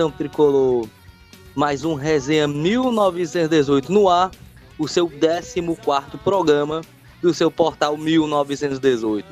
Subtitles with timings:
[0.00, 0.88] Nação tricolor,
[1.54, 4.30] mais um resenha 1918 no ar,
[4.78, 5.60] o seu 14
[6.24, 6.80] programa
[7.20, 9.26] do seu portal 1918.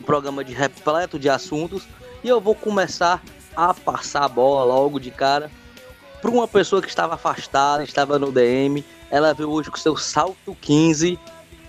[0.00, 1.86] Um programa de repleto de assuntos
[2.22, 3.22] e eu vou começar
[3.54, 5.50] a passar a bola logo de cara
[6.22, 8.82] para uma pessoa que estava afastada, estava no DM.
[9.10, 11.18] Ela veio hoje com seu salto 15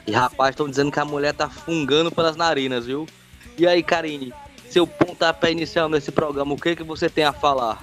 [0.08, 3.06] e rapaz, estão dizendo que a mulher tá fungando pelas narinas, viu?
[3.58, 4.34] E aí, Karine,
[4.70, 7.82] seu pontapé inicial nesse programa, o que que você tem a falar?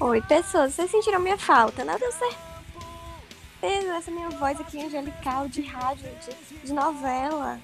[0.00, 1.96] Oi, pessoas, vocês sentiram minha falta, né?
[1.98, 7.58] Deu certeza essa minha voz aqui angelical de rádio, de, de novela.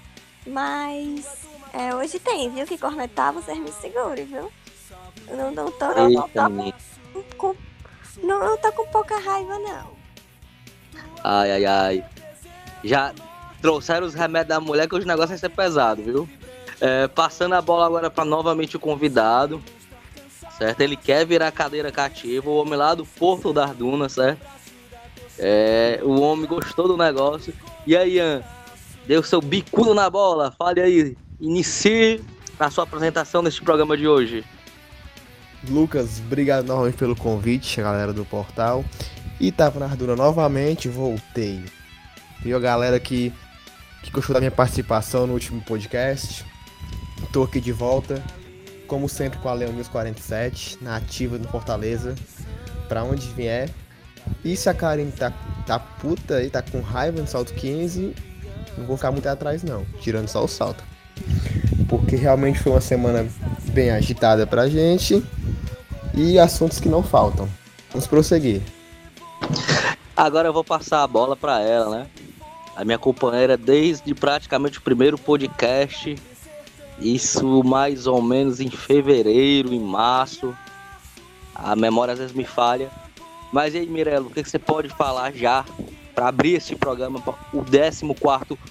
[0.47, 2.67] Mas é, hoje tem, viu?
[2.67, 4.53] Que cornetar, vocês me segurem, viu?
[5.29, 7.55] Eu não, não tô, não, não, tô com,
[8.23, 9.91] não, não tô com pouca raiva, não.
[11.23, 12.05] Ai, ai, ai.
[12.83, 13.15] Já
[13.63, 16.29] trouxeram os remédios da mulher que hoje o negócio vai ser pesado, viu?
[16.87, 19.59] É, passando a bola agora para novamente o convidado,
[20.59, 20.83] certo?
[20.83, 24.47] Ele quer virar cadeira cativa, o homem lá do Porto das Dunas, certo?
[25.39, 27.55] É, o homem gostou do negócio.
[27.87, 28.43] E aí, Ian,
[29.07, 30.55] deu seu bicudo na bola.
[30.59, 32.23] Fale aí, inicie
[32.61, 34.45] a sua apresentação neste programa de hoje.
[35.67, 38.85] Lucas, obrigado novamente pelo convite, galera do portal.
[39.41, 41.65] E tava na Arduna novamente, voltei.
[42.45, 43.33] E a galera que,
[44.03, 46.45] que gostou da minha participação no último podcast.
[47.33, 48.23] Tô aqui de volta,
[48.87, 52.15] como sempre com a Leão News 47, na ativa do Fortaleza.
[52.89, 53.71] Pra onde vier.
[54.45, 55.33] E se a Karen tá,
[55.67, 58.15] tá puta e tá com raiva no salto 15,
[58.79, 60.85] não vou ficar muito atrás não, tirando só o salto.
[61.89, 63.27] Porque realmente foi uma semana
[63.73, 65.25] bem agitada pra gente
[66.15, 67.49] e assuntos que não faltam.
[67.91, 68.63] Vamos prosseguir.
[70.17, 72.07] Agora eu vou passar a bola para ela, né?
[72.77, 76.17] A minha companheira desde praticamente o primeiro podcast
[76.99, 80.57] isso mais ou menos em fevereiro, em março.
[81.55, 82.91] A memória às vezes me falha.
[83.53, 85.65] Mas e aí, Mirelo, o que, você pode falar já
[86.15, 87.23] para abrir esse programa,
[87.53, 88.05] o 14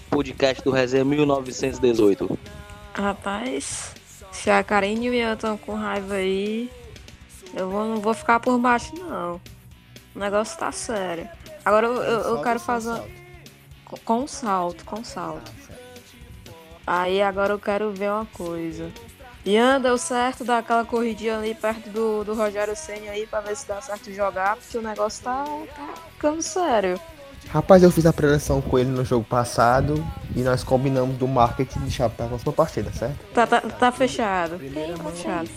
[0.10, 2.38] podcast do Resenha 1918?
[2.94, 3.96] Rapaz,
[4.32, 6.70] se a Karine e o Ian estão com raiva aí,
[7.54, 9.40] eu vou, não vou ficar por baixo, não.
[10.16, 11.28] O negócio tá sério.
[11.64, 13.02] Agora eu, eu, eu quero fazer.
[13.86, 15.52] Com, com salto, com salto.
[16.86, 18.92] Aí agora eu quero ver uma coisa.
[19.46, 23.56] Ian, deu certo dar aquela corridinha ali perto do, do Rogério Senna aí pra ver
[23.58, 25.44] se dá certo jogar, porque o negócio tá,
[25.76, 27.00] tá ficando sério.
[27.50, 29.96] Rapaz, eu fiz a preleção com ele no jogo passado
[30.34, 33.18] e nós combinamos do marketing de chave pra próxima partida, certo?
[33.34, 34.58] Tá, tá, tá fechado.
[34.58, 35.50] Tá fechado.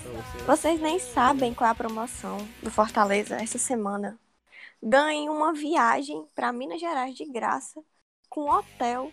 [0.46, 4.18] Vocês nem sabem qual é a promoção do Fortaleza essa semana.
[4.82, 7.80] Ganhem uma viagem para Minas Gerais de graça,
[8.28, 9.12] com hotel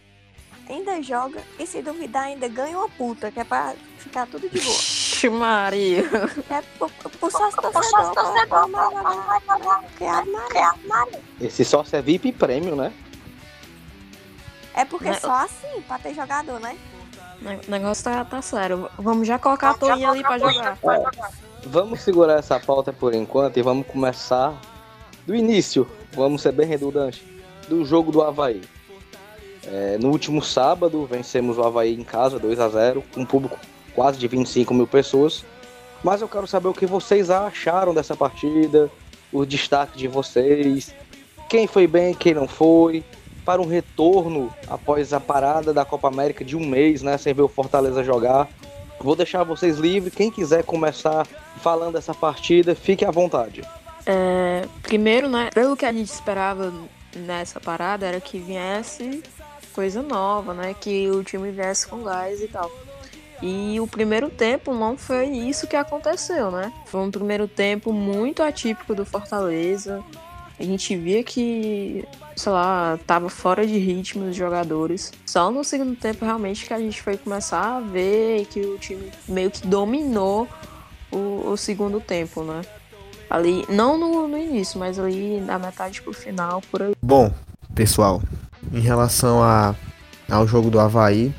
[0.69, 4.59] ainda joga e se duvidar ainda ganha uma puta, que é pra ficar tudo de
[4.59, 4.75] boa.
[4.75, 6.03] Ixi, Maria.
[6.49, 8.13] É por, por sócio torcedor.
[11.39, 12.93] Esse sócio é VIP prêmio, né?
[14.75, 15.19] É porque Não.
[15.19, 16.77] só assim, pra ter jogador, né?
[17.67, 18.89] O negócio tá, tá sério.
[18.97, 20.77] Vamos já colocar a Toinha ali pra jogar.
[20.83, 24.59] É, vamos segurar essa pauta por enquanto e vamos começar
[25.27, 25.87] do início.
[26.13, 27.23] Vamos ser bem redundante.
[27.67, 28.61] Do jogo do Havaí.
[29.65, 33.57] É, no último sábado, vencemos o Havaí em casa, 2 a 0 com um público
[33.95, 35.45] quase de 25 mil pessoas.
[36.03, 38.91] Mas eu quero saber o que vocês acharam dessa partida,
[39.31, 40.93] o destaque de vocês,
[41.49, 43.03] quem foi bem, quem não foi,
[43.45, 47.41] para um retorno após a parada da Copa América de um mês, né, sem ver
[47.41, 48.49] o Fortaleza jogar.
[48.99, 51.25] Vou deixar vocês livres, quem quiser começar
[51.61, 53.63] falando dessa partida, fique à vontade.
[54.05, 56.73] É, primeiro, né, pelo que a gente esperava
[57.15, 59.21] nessa parada era que viesse
[59.73, 60.73] coisa nova, né?
[60.73, 62.71] Que o time viesse com gás e tal.
[63.41, 66.71] E o primeiro tempo não foi isso que aconteceu, né?
[66.85, 70.01] Foi um primeiro tempo muito atípico do Fortaleza.
[70.57, 75.11] A gente via que, sei lá, tava fora de ritmo os jogadores.
[75.25, 79.11] Só no segundo tempo realmente que a gente foi começar a ver que o time
[79.27, 80.47] meio que dominou
[81.11, 82.61] o, o segundo tempo, né?
[83.29, 86.93] Ali, não no, no início, mas ali da metade pro final, por aí.
[87.01, 87.33] Bom,
[87.75, 88.21] pessoal,
[88.71, 89.75] em relação a,
[90.29, 91.33] ao jogo do Havaí.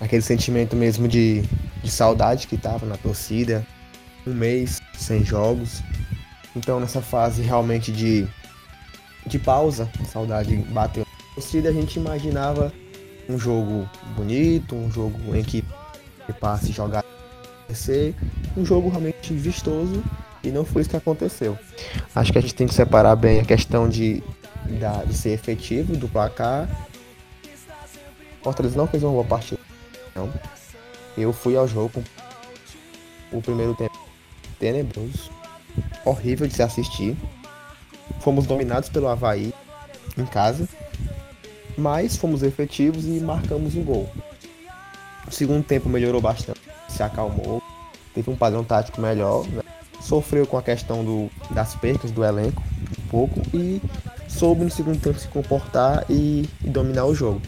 [0.00, 1.42] Aquele sentimento mesmo de,
[1.82, 3.66] de saudade que tava na torcida.
[4.26, 5.82] Um mês sem jogos.
[6.56, 8.26] Então nessa fase realmente de,
[9.26, 12.72] de pausa, saudade bateu na torcida, a gente imaginava
[13.28, 15.64] um jogo bonito, um jogo em que
[16.40, 17.04] passe jogar
[17.72, 18.14] ser
[18.56, 20.02] um jogo realmente vistoso
[20.42, 21.58] e não foi isso que aconteceu.
[22.14, 24.22] Acho que a gente tem que separar bem a questão de
[24.78, 26.68] da, de ser efetivo do placar.
[28.42, 29.60] Fortaleza não fez uma boa partida.
[30.14, 30.32] Não.
[31.16, 32.02] Eu fui ao jogo
[33.32, 33.98] o primeiro tempo
[34.58, 35.30] tenebroso,
[36.04, 37.16] horrível de se assistir.
[38.20, 39.52] Fomos dominados pelo Havaí
[40.16, 40.68] em casa,
[41.76, 44.10] mas fomos efetivos e marcamos um gol.
[45.26, 47.62] O segundo tempo melhorou bastante, se acalmou,
[48.14, 49.62] teve um padrão tático melhor, né?
[50.00, 52.62] sofreu com a questão do, das percas do elenco
[52.98, 53.80] um pouco e
[54.34, 57.40] soube no segundo tempo se comportar e, e dominar o jogo.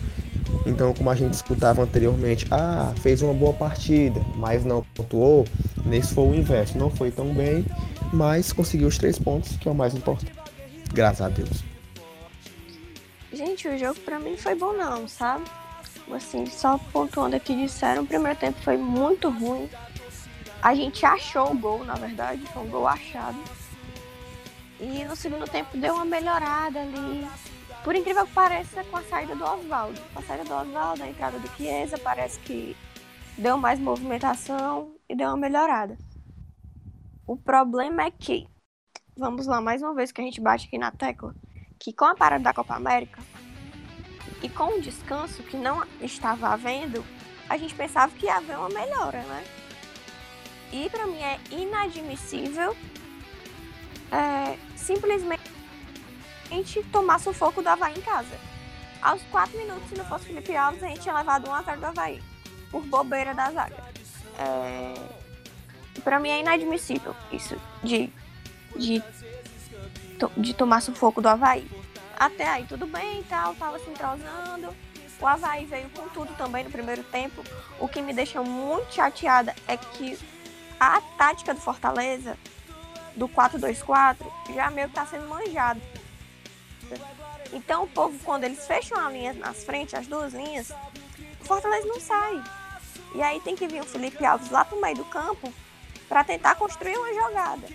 [0.65, 5.45] Então, como a gente escutava anteriormente, ah, fez uma boa partida, mas não pontuou,
[5.85, 6.79] nesse foi o inverso.
[6.79, 7.65] Não foi tão bem,
[8.13, 10.33] mas conseguiu os três pontos, que é o mais importante.
[10.93, 11.65] Graças a Deus.
[13.33, 15.45] Gente, o jogo pra mim foi bom não, sabe?
[16.13, 19.69] Assim, só pontuando aqui disseram, o primeiro tempo foi muito ruim.
[20.63, 23.37] A gente achou o gol, na verdade, foi um gol achado.
[24.79, 27.27] E no segundo tempo deu uma melhorada ali.
[27.83, 30.01] Por incrível que pareça, com a saída do Oswaldo.
[30.13, 32.77] Com a saída do Oswaldo, a entrada do Chiesa, parece que
[33.39, 35.97] deu mais movimentação e deu uma melhorada.
[37.27, 38.47] O problema é que,
[39.17, 41.35] vamos lá, mais uma vez que a gente bate aqui na tecla,
[41.79, 43.21] que com a parada da Copa América
[44.43, 47.05] e com o descanso que não estava havendo,
[47.49, 49.45] a gente pensava que ia haver uma melhora, né?
[50.73, 52.77] E para mim é inadmissível
[54.13, 55.43] é, simplesmente
[56.93, 58.39] tomar sufoco do Havaí em casa.
[59.03, 61.81] Aos 4 minutos, se não fosse Felipe Alves, a gente tinha levado um a 0
[61.81, 62.23] do Havaí.
[62.71, 63.77] Por bobeira da zaga.
[64.39, 64.95] É...
[66.03, 68.13] Pra mim é inadmissível isso de,
[68.77, 69.03] de,
[70.37, 71.69] de tomar sufoco do Havaí.
[72.19, 74.75] Até aí tudo bem e tal, tava se entrosando.
[75.21, 77.43] O Havaí veio com tudo também no primeiro tempo.
[77.79, 80.19] O que me deixa muito chateada é que
[80.79, 82.37] a tática do Fortaleza
[83.17, 84.17] do 4-2-4
[84.55, 85.81] já meio que tá sendo manjado.
[87.53, 90.71] Então o povo, quando eles fecham a linha nas frentes, as duas linhas,
[91.41, 92.43] o Fortaleza não sai.
[93.15, 95.53] E aí tem que vir o Felipe Alves lá pro meio do campo
[96.09, 97.67] para tentar construir uma jogada.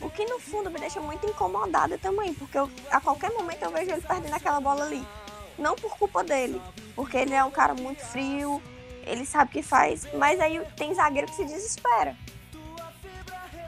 [0.00, 3.70] O que no fundo me deixa muito incomodada também, porque eu, a qualquer momento eu
[3.70, 5.06] vejo ele perdendo aquela bola ali.
[5.58, 6.60] Não por culpa dele,
[6.94, 8.62] porque ele é um cara muito frio,
[9.04, 12.16] ele sabe o que faz, mas aí tem zagueiro que se desespera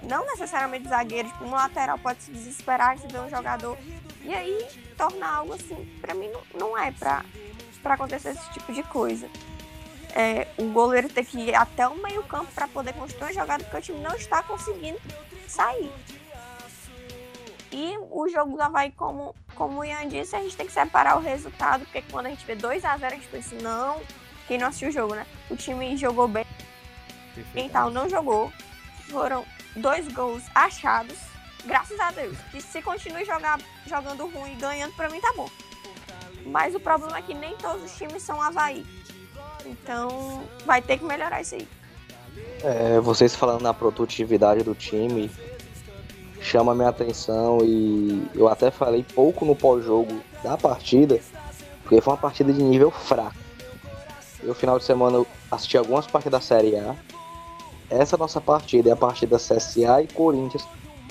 [0.02, 3.76] não necessariamente zagueiro, tipo, um lateral pode se desesperar se ver um jogador.
[4.22, 4.66] E aí
[4.96, 7.24] torna algo assim, para mim não, não é pra,
[7.82, 9.28] pra acontecer esse tipo de coisa.
[10.14, 13.62] É, o goleiro tem que ir até o meio campo para poder construir uma jogada
[13.62, 14.98] porque o time não está conseguindo
[15.46, 15.90] sair.
[17.72, 21.16] E o jogo do Havaí, como, como o Ian disse, a gente tem que separar
[21.16, 24.02] o resultado, porque quando a gente vê 2 a 0 a gente pensa, não,
[24.48, 25.24] quem não assistiu o jogo, né?
[25.48, 26.44] O time jogou bem,
[27.52, 28.52] quem tal não jogou.
[29.08, 29.44] Foram
[29.76, 31.16] dois gols achados.
[31.64, 32.36] Graças a Deus.
[32.50, 35.48] Que se continue jogar, jogando ruim e ganhando, pra mim tá bom.
[36.46, 38.84] Mas o problema é que nem todos os times são Havaí.
[39.66, 41.68] Então vai ter que melhorar isso aí.
[42.62, 45.30] É, vocês falando na produtividade do time
[46.40, 51.20] chama minha atenção e eu até falei pouco no pós-jogo da partida,
[51.82, 53.36] porque foi uma partida de nível fraco.
[54.42, 56.96] Eu, final de semana, assisti algumas partidas da Série A
[57.90, 60.64] essa nossa partida é a partida CSA e Corinthians.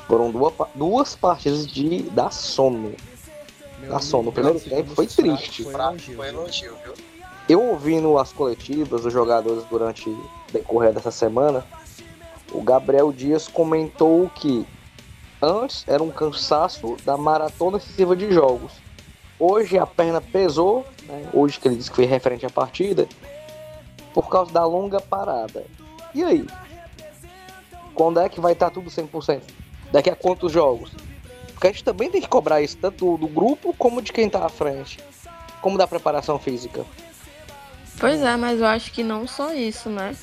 [0.08, 2.94] Foram duas, duas partidas de dar sono.
[3.80, 4.24] Meu da sono.
[4.24, 5.64] No primeiro tempo foi triste.
[5.64, 6.94] Foi elogio, viu?
[7.48, 11.66] Eu ouvindo as coletivas dos jogadores durante o decorrer dessa semana,
[12.52, 14.66] o Gabriel Dias comentou que
[15.42, 18.72] antes era um cansaço da maratona excessiva de jogos.
[19.40, 21.30] Hoje a perna pesou, né?
[21.34, 23.08] hoje que ele disse que foi referente à partida,
[24.14, 25.66] por causa da longa parada.
[26.14, 26.46] E aí?
[28.00, 29.42] Quando é que vai estar tudo 100%?
[29.92, 30.90] Daqui a quantos jogos?
[31.52, 34.46] Porque a gente também tem que cobrar isso, tanto do grupo como de quem está
[34.46, 35.04] à frente.
[35.62, 36.86] Como da preparação física.
[38.00, 40.16] Pois é, mas eu acho que não só isso, né?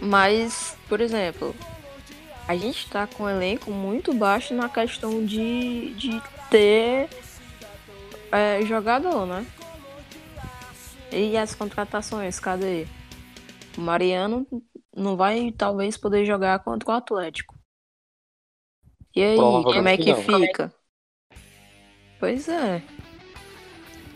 [0.00, 1.54] Mas, por exemplo,
[2.48, 7.10] a gente tá com um elenco muito baixo na questão de, de ter
[8.32, 9.44] é, jogador, né?
[11.10, 12.86] E as contratações, cadê?
[13.76, 14.46] O Mariano
[14.94, 17.54] não vai talvez poder jogar contra o Atlético.
[19.14, 20.22] E aí, como é que não.
[20.22, 20.72] fica?
[22.18, 22.82] Pois é.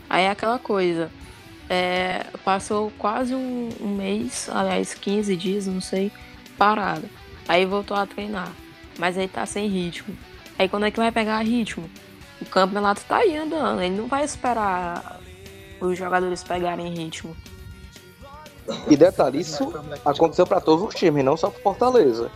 [0.09, 1.11] Aí é aquela coisa.
[1.69, 6.11] É, passou quase um, um, mês, aliás, 15 dias, não sei,
[6.57, 7.07] parado.
[7.47, 8.51] Aí voltou a treinar.
[8.97, 10.17] Mas aí tá sem ritmo.
[10.57, 11.89] Aí quando é que vai pegar ritmo?
[12.41, 13.81] O campeonato tá aí andando.
[13.81, 15.19] Ele não vai esperar
[15.79, 17.35] os jogadores pegarem ritmo.
[18.89, 22.29] E detalhe, isso aconteceu para todos os times, não só para Fortaleza.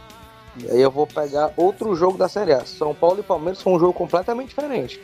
[0.58, 2.66] E aí eu vou pegar outro jogo da Série A.
[2.66, 5.02] São Paulo e Palmeiras foi um jogo completamente diferente.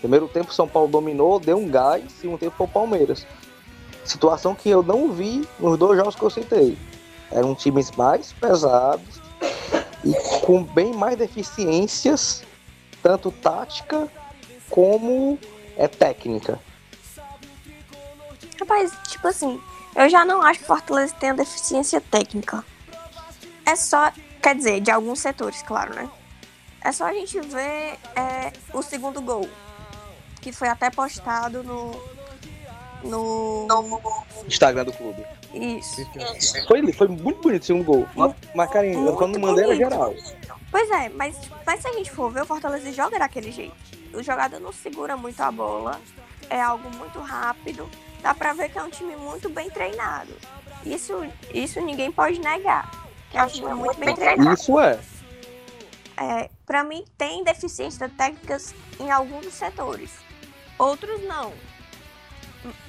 [0.00, 3.26] Primeiro tempo São Paulo dominou, deu um gás, segundo tempo foi o Palmeiras.
[4.04, 6.76] Situação que eu não vi nos dois jogos que eu citei.
[7.30, 9.20] Eram times mais pesados,
[10.04, 12.44] e com bem mais deficiências,
[13.02, 14.08] tanto tática
[14.68, 15.38] como
[15.76, 16.60] é técnica.
[18.60, 19.60] Rapaz, tipo assim,
[19.94, 22.64] eu já não acho que o Fortaleza tenha deficiência técnica.
[23.66, 26.10] É só, quer dizer, de alguns setores, claro, né?
[26.82, 29.48] É só a gente ver é, o segundo gol,
[30.42, 31.92] que foi até postado no,
[33.02, 33.66] no,
[34.46, 35.24] Instagram do clube.
[35.52, 36.04] Isso.
[36.66, 38.08] Foi, foi muito bonito o segundo gol.
[38.14, 40.14] Mas, mas Karim, eu tô no Mandela geral.
[40.70, 43.76] Pois é, mas, mas se a gente for ver, o Fortaleza joga daquele jeito.
[44.12, 46.00] O jogador não segura muito a bola,
[46.50, 47.88] é algo muito rápido.
[48.20, 50.34] Dá pra ver que é um time muito bem treinado.
[50.84, 51.12] Isso,
[51.52, 52.90] isso ninguém pode negar.
[53.30, 54.54] Que é um time muito bem treinado.
[54.54, 54.98] Isso é.
[56.16, 60.10] É, para mim, tem deficiências técnicas em alguns setores.
[60.78, 61.52] Outros não.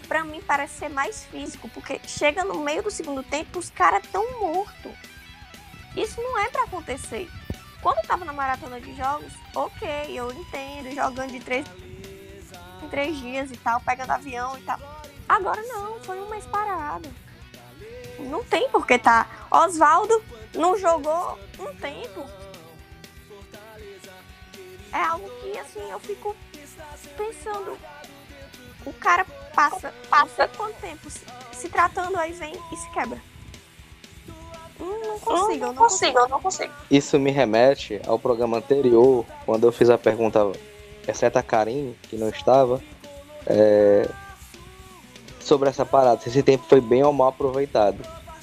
[0.07, 4.07] Pra mim, parece ser mais físico, porque chega no meio do segundo tempo, os caras
[4.11, 4.91] tão mortos.
[5.95, 7.29] Isso não é pra acontecer.
[7.81, 11.65] Quando eu tava na maratona de jogos, ok, eu entendo, jogando de três
[12.85, 14.79] em três dias e tal, pegando avião e tal.
[15.27, 17.09] Agora não, foi um mês parado.
[18.19, 19.27] Não tem porque tá.
[19.51, 20.23] Oswaldo
[20.53, 22.25] não jogou um tempo.
[24.93, 26.35] É algo que assim eu fico
[27.17, 27.77] pensando.
[28.85, 33.19] O cara passa, passa quanto tempo se, se tratando, aí vem e se quebra.
[34.79, 36.73] Hum, não consigo, eu não consigo, eu não consigo.
[36.91, 40.51] Isso me remete ao programa anterior, quando eu fiz a pergunta,
[41.07, 42.81] exceto a Karim, que não estava,
[43.45, 44.07] é,
[45.39, 47.97] sobre essa parada, se esse tempo foi bem ou mal aproveitado.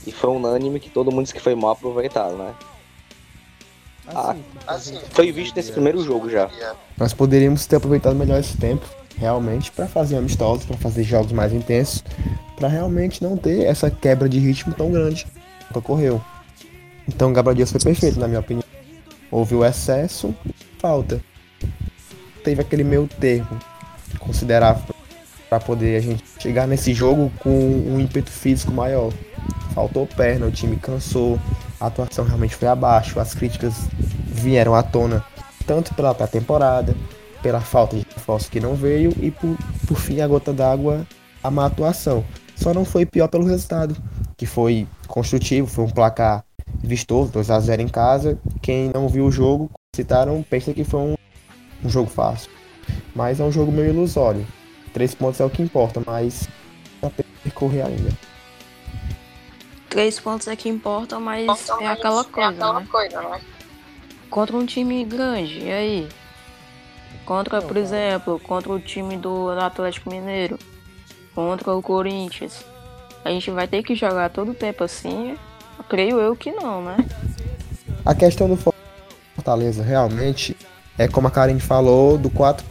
[0.07, 2.55] E foi unânime que todo mundo disse que foi mal aproveitado, né?
[4.67, 6.51] Assim, Foi visto nesse primeiro jogo já.
[6.97, 8.85] Nós poderíamos ter aproveitado melhor esse tempo,
[9.17, 12.03] realmente, para fazer amistosos, para fazer jogos mais intensos,
[12.57, 15.27] para realmente não ter essa quebra de ritmo tão grande
[15.71, 16.21] que ocorreu.
[17.07, 18.65] Então, o Gabriel Dias foi perfeito, na minha opinião.
[19.31, 20.35] Houve o excesso,
[20.79, 21.23] falta.
[22.45, 23.59] Teve aquele meio termo
[24.19, 24.95] considerável
[25.49, 29.13] para poder a gente chegar nesse jogo com um ímpeto físico maior.
[29.75, 31.39] Faltou perna, o time cansou,
[31.81, 33.75] a atuação realmente foi abaixo, as críticas
[34.27, 35.25] vieram à tona
[35.67, 36.95] tanto pela pré-temporada,
[37.43, 39.57] pela falta de reforço que não veio e por,
[39.87, 41.07] por fim a gota d'água,
[41.43, 42.25] a má atuação.
[42.57, 43.97] Só não foi pior pelo resultado,
[44.37, 46.45] que foi construtivo, foi um placar
[46.83, 48.39] vistoso, 2 a 0 em casa.
[48.61, 51.15] Quem não viu o jogo, citaram, pensa que foi um,
[51.85, 52.51] um jogo fácil.
[53.15, 54.47] Mas é um jogo meio ilusório.
[54.93, 56.49] Três pontos é o que importa, mas
[57.03, 57.11] a
[57.43, 58.11] percorrer ainda.
[59.89, 61.47] Três pontos é que importam, mas
[61.81, 63.41] é aquela coisa, né?
[64.31, 66.09] Contra um time grande, e aí?
[67.25, 70.59] Contra, por exemplo, contra o time do Atlético Mineiro,
[71.35, 72.65] contra o Corinthians.
[73.25, 75.37] A gente vai ter que jogar todo o tempo assim?
[75.89, 76.97] Creio eu que não, né?
[78.05, 78.57] A questão do
[79.37, 80.57] Fortaleza realmente
[80.99, 82.65] é como a Karen falou, do 4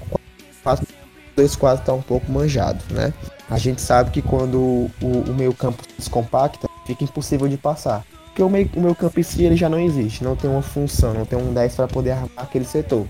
[0.64, 0.88] 4
[1.36, 3.14] 2 4 tá um pouco manjado, né?
[3.50, 8.06] A gente sabe que quando o, o meio campo se descompacta, fica impossível de passar.
[8.28, 10.62] Porque o meio, o meio campo em si ele já não existe, não tem uma
[10.62, 13.06] função, não tem um 10 para poder armar aquele setor.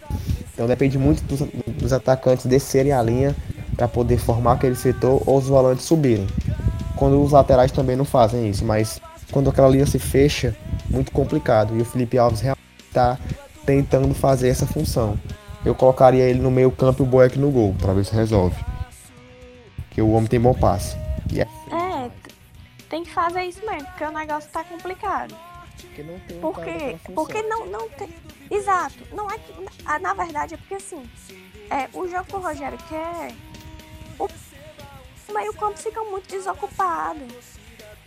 [0.53, 1.41] Então depende muito dos,
[1.79, 3.35] dos atacantes descerem a linha
[3.75, 6.27] para poder formar aquele setor ou os volantes subirem.
[6.95, 8.99] Quando os laterais também não fazem isso, mas
[9.31, 10.55] quando aquela linha se fecha,
[10.89, 11.77] muito complicado.
[11.77, 13.17] E o Felipe Alves realmente está
[13.65, 15.17] tentando fazer essa função.
[15.63, 18.55] Eu colocaria ele no meio campo e o Boeck no gol, para ver se resolve.
[19.75, 20.95] Porque o homem tem bom passe.
[21.31, 21.47] E é
[22.91, 25.33] tem que fazer isso mesmo, porque o negócio tá complicado.
[25.79, 26.77] porque não tem Por cara quê?
[26.77, 27.13] pra função.
[27.15, 28.09] Porque não, não tem.
[28.51, 28.97] Exato.
[29.13, 29.53] Não é que.
[29.85, 31.09] ah, Na verdade, é porque assim.
[31.69, 33.33] É, o jogo que o Rogério quer.
[34.19, 34.27] O
[35.29, 37.25] o meio-campo fica muito desocupado.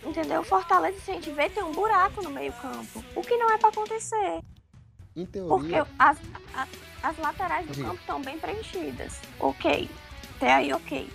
[0.05, 0.43] Entendeu?
[0.43, 3.03] Fortaleza, se a gente vê, tem um buraco no meio-campo.
[3.15, 4.39] O que não é pra acontecer.
[5.15, 5.49] Em teoria,
[5.83, 6.17] Porque as,
[6.53, 6.67] a-
[7.03, 7.83] as laterais do Sim.
[7.83, 9.19] campo estão bem preenchidas.
[9.39, 9.89] Ok.
[10.35, 11.09] Até aí, ok.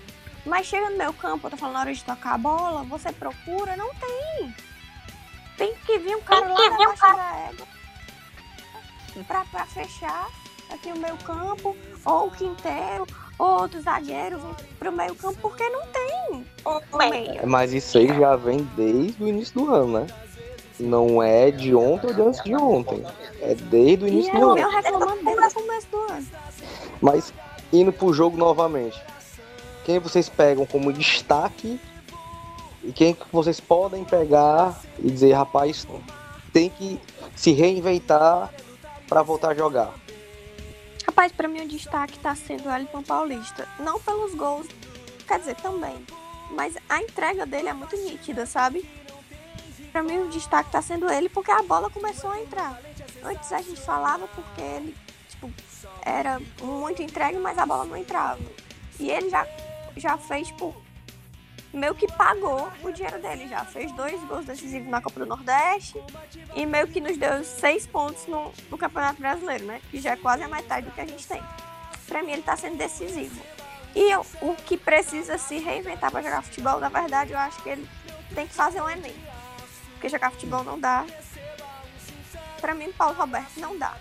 [0.47, 3.13] Mas chega no meu campo, eu tô falando na hora de tocar a bola, você
[3.13, 4.55] procura, não tem.
[5.59, 7.67] Tem que vir um cara lá da baixa da égua
[9.27, 10.29] pra, pra fechar
[10.73, 11.77] aqui o meio campo,
[12.07, 13.07] ou o quinteiro,
[13.39, 17.47] ou outro zagueiro vir pro meio campo, porque não tem um meio.
[17.47, 20.07] Mas isso aí já vem desde o início do ano, né?
[20.81, 23.05] Não é de ontem ou de antes de ontem.
[23.41, 24.71] É desde o início do eu ano.
[24.71, 26.27] reclamando desde o começo do ano.
[27.01, 27.33] Mas
[27.73, 29.01] indo pro jogo novamente,
[29.85, 31.81] quem vocês pegam como destaque
[32.83, 35.87] e quem que vocês podem pegar e dizer, rapaz,
[36.53, 36.99] tem que
[37.37, 38.53] se reinventar
[39.09, 39.93] para voltar a jogar.
[41.07, 43.69] Rapaz, pra mim o destaque tá sendo o Elton Paulista.
[43.79, 44.67] Não pelos gols,
[45.27, 45.97] quer dizer, também.
[46.53, 48.89] Mas a entrega dele é muito nítida, sabe?
[49.93, 52.81] Pra mim o destaque tá sendo ele porque a bola começou a entrar.
[53.25, 54.97] antes a gente falava porque ele,
[55.29, 55.53] tipo,
[56.03, 58.41] era muito entregue, mas a bola não entrava.
[58.99, 59.47] E ele já,
[59.97, 60.75] já fez, tipo,
[61.73, 63.65] meio que pagou o dinheiro dele já.
[63.65, 66.03] Fez dois gols decisivos na Copa do Nordeste
[66.55, 69.81] e meio que nos deu seis pontos no, no Campeonato Brasileiro, né?
[69.91, 71.43] Que já é quase a metade do que a gente tem.
[72.07, 73.41] Pra mim, ele tá sendo decisivo.
[73.95, 77.89] E o que precisa se reinventar para jogar futebol, na verdade, eu acho que ele
[78.35, 79.15] tem que fazer um Enem.
[80.01, 81.05] Porque jogar futebol não dá.
[82.59, 83.95] Pra mim, Paulo Roberto não dá.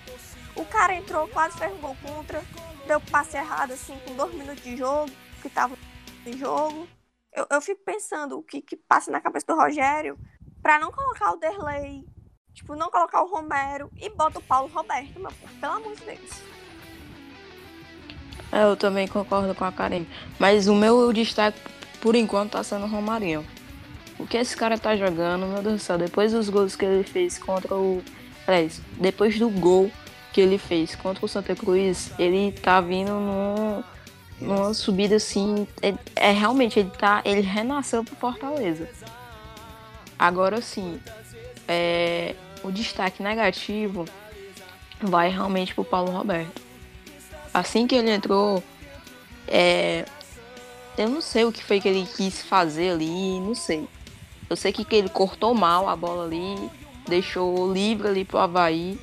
[0.55, 2.41] O cara entrou, quase fez um gol contra,
[2.87, 5.77] deu passe errado, assim, com dois minutos de jogo, que tava
[6.25, 6.87] em jogo.
[7.33, 10.17] Eu, eu fico pensando o que, que passa na cabeça do Rogério
[10.61, 12.05] pra não colocar o Derlei,
[12.53, 16.41] tipo, não colocar o Romero e bota o Paulo Roberto, meu, pelo amor de Deus.
[18.53, 20.05] É, eu também concordo com a Karen.
[20.39, 21.59] Mas o meu destaque,
[21.99, 23.45] por enquanto, tá sendo o Romarinho.
[24.19, 27.03] O que esse cara tá jogando, meu Deus do céu, depois dos gols que ele
[27.03, 28.03] fez contra o.
[28.45, 29.89] Aliás, depois do gol
[30.33, 33.83] que ele fez contra o Santa Cruz, ele tá vindo num,
[34.41, 35.65] numa subida assim.
[35.81, 37.21] É, é, realmente, ele tá.
[37.23, 38.89] Ele renasceu pro Fortaleza.
[40.17, 40.99] Agora sim,
[41.65, 44.03] é, o destaque negativo
[45.01, 46.61] vai realmente pro Paulo Roberto.
[47.53, 48.61] Assim que ele entrou,
[49.47, 50.03] é,
[50.97, 53.87] eu não sei o que foi que ele quis fazer ali, não sei.
[54.49, 56.69] Eu sei que, ele cortou mal a bola ali,
[57.07, 58.99] deixou livre ali pro Havaí.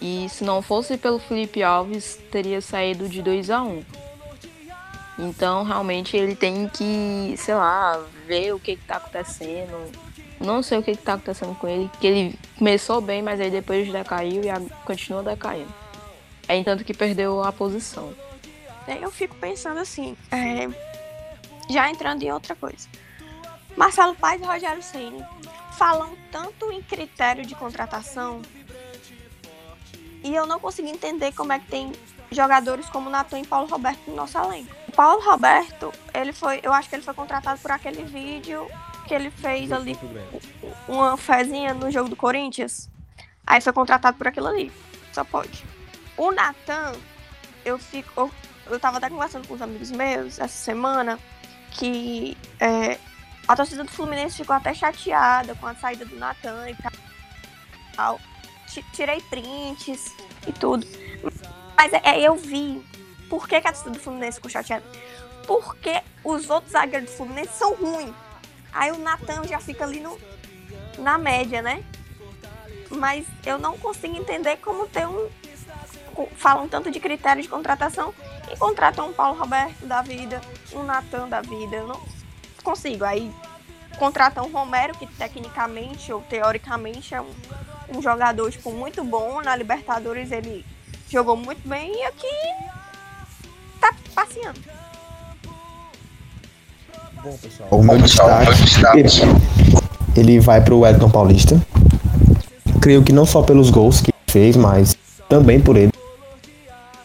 [0.00, 3.84] E se não fosse pelo Felipe Alves, teria saído de 2 a 1 um.
[5.18, 9.90] Então, realmente, ele tem que, sei lá, ver o que, que tá acontecendo.
[10.38, 13.50] Não sei o que, que tá acontecendo com ele, que ele começou bem, mas aí
[13.50, 15.72] depois decaiu e continua decaindo.
[16.46, 18.12] É entanto que perdeu a posição.
[18.86, 20.68] Eu fico pensando assim, é,
[21.68, 22.86] já entrando em outra coisa.
[23.76, 25.24] Marcelo Paz e Rogério Ceni
[25.76, 28.40] falam tanto em critério de contratação
[30.24, 31.92] e eu não consigo entender como é que tem
[32.32, 34.74] jogadores como Natan e Paulo Roberto no nosso elenco.
[34.88, 38.66] O Paulo Roberto, ele foi, eu acho que ele foi contratado por aquele vídeo
[39.06, 39.96] que ele fez ali
[40.88, 42.90] uma fezinha no jogo do Corinthians.
[43.46, 44.72] Aí foi contratado por aquilo ali.
[45.12, 45.64] Só pode.
[46.16, 46.92] O Natan,
[47.64, 48.10] eu fico.
[48.16, 48.30] Eu,
[48.68, 51.20] eu tava até conversando com os amigos meus essa semana
[51.70, 52.98] que é,
[53.48, 56.76] a torcida do Fluminense ficou até chateada com a saída do Natan e
[57.94, 58.20] tal.
[58.92, 60.14] Tirei prints
[60.46, 60.86] e tudo.
[61.76, 62.84] Mas é, é, eu vi
[63.30, 64.84] por que, que a torcida do Fluminense ficou chateada.
[65.46, 68.14] Porque os outros zagueiros do Fluminense são ruins.
[68.72, 70.18] Aí o Natan já fica ali no,
[70.98, 71.84] na média, né?
[72.90, 75.28] Mas eu não consigo entender como ter um,
[76.36, 78.12] falam tanto de critérios de contratação
[78.52, 80.40] e contratam um Paulo Roberto da vida,
[80.72, 81.82] um Natan da vida.
[81.84, 82.15] Não
[82.66, 83.04] consigo.
[83.04, 83.30] Aí
[83.96, 87.30] contratam um Romero, que tecnicamente ou teoricamente é um,
[87.96, 89.40] um jogador tipo, muito bom.
[89.40, 90.66] Na Libertadores ele
[91.08, 92.26] jogou muito bem e aqui
[93.80, 94.60] tá passeando.
[97.22, 99.20] Bom, pessoal, o meu destaque,
[100.16, 101.60] ele vai para o Wellington Paulista.
[102.80, 104.96] Creio que não só pelos gols que fez, mas
[105.28, 105.92] também por ele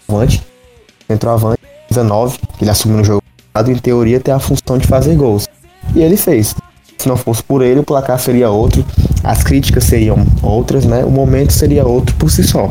[0.06, 0.44] centroavante,
[1.08, 3.24] centroavante 19, que ele assumiu no jogo,
[3.68, 5.48] em teoria tem a função de fazer gols.
[5.96, 6.56] E ele fez.
[6.98, 8.86] Se não fosse por ele, o placar seria outro,
[9.24, 11.04] as críticas seriam outras, né?
[11.04, 12.70] O momento seria outro por si só.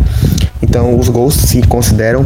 [0.63, 2.25] Então os gols se consideram,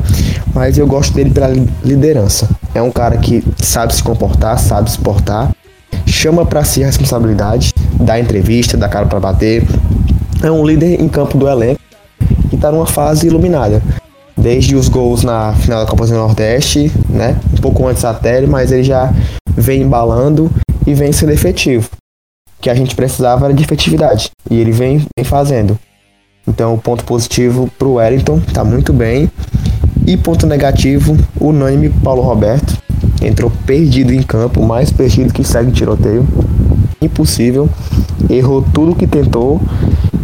[0.55, 1.49] mas eu gosto dele pela
[1.83, 2.49] liderança.
[2.75, 5.51] É um cara que sabe se comportar, sabe se portar,
[6.05, 9.67] chama para si a responsabilidade, dá entrevista, dá cara para bater.
[10.43, 11.81] É um líder em campo do elenco
[12.53, 13.83] e está numa fase iluminada
[14.37, 17.41] desde os gols na final da Copa do Nordeste, né?
[17.57, 19.11] Um pouco antes até, mas ele já
[19.57, 20.51] vem embalando
[20.87, 21.89] e vem sendo efetivo.
[22.61, 25.79] Que a gente precisava era de efetividade e ele vem, vem fazendo.
[26.47, 29.31] Então, o ponto positivo para o Wellington tá muito bem.
[30.07, 32.77] E ponto negativo, unânime Paulo Roberto.
[33.23, 36.27] Entrou perdido em campo, mais perdido que segue tiroteio.
[37.01, 37.69] Impossível.
[38.29, 39.61] Errou tudo que tentou.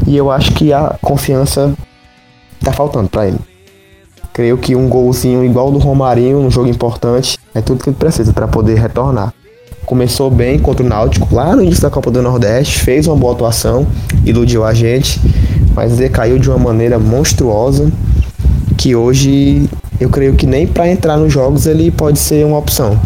[0.07, 1.75] E eu acho que a confiança
[2.63, 3.39] tá faltando para ele.
[4.33, 8.33] Creio que um golzinho igual do Romarinho num jogo importante é tudo que ele precisa
[8.33, 9.33] para poder retornar.
[9.91, 13.33] Começou bem contra o Náutico lá no início da Copa do Nordeste, fez uma boa
[13.33, 13.85] atuação,
[14.25, 15.21] iludiu a gente,
[15.75, 17.91] mas decaiu de uma maneira monstruosa
[18.79, 19.69] que hoje
[20.01, 22.97] eu creio que nem para entrar nos jogos ele pode ser uma opção.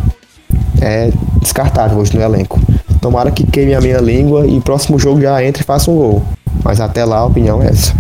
[0.79, 2.61] É descartável hoje no elenco.
[3.01, 6.23] Tomara que queime a minha língua e próximo jogo já entre e faça um gol.
[6.63, 7.95] Mas até lá a opinião é essa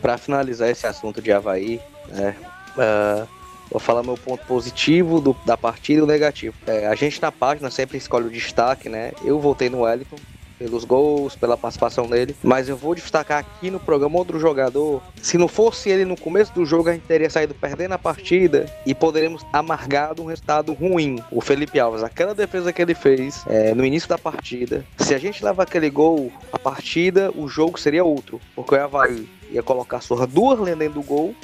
[0.00, 2.34] para finalizar esse assunto de Havaí, né,
[2.76, 3.39] uh,
[3.70, 6.54] vou falar meu ponto positivo do, da partida e o negativo.
[6.66, 9.12] É, a gente na página sempre escolhe o destaque, né?
[9.24, 10.16] Eu voltei no Wellington,
[10.60, 12.36] pelos gols, pela participação dele.
[12.42, 15.02] Mas eu vou destacar aqui no programa outro jogador.
[15.22, 18.70] Se não fosse ele no começo do jogo, a gente teria saído perdendo a partida
[18.84, 21.18] e poderíamos amargado um resultado ruim.
[21.30, 24.84] O Felipe Alves, aquela defesa que ele fez é, no início da partida.
[24.98, 28.38] Se a gente levar aquele gol, a partida, o jogo seria outro.
[28.54, 31.34] Porque o Havaí ia colocar suas duas lendas do gol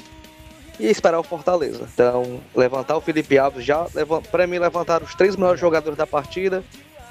[0.79, 1.87] e esperar o Fortaleza.
[1.93, 3.85] Então, levantar o Felipe Alves já,
[4.31, 6.63] para mim, levantar os três melhores jogadores da partida: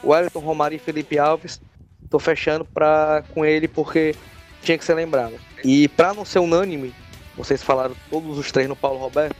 [0.04, 1.60] Wellington Romário e Felipe Alves
[2.08, 4.14] tô fechando pra, com ele porque
[4.62, 5.34] tinha que ser lembrado.
[5.64, 6.94] E para não ser unânime,
[7.36, 9.36] vocês falaram todos os três no Paulo Roberto,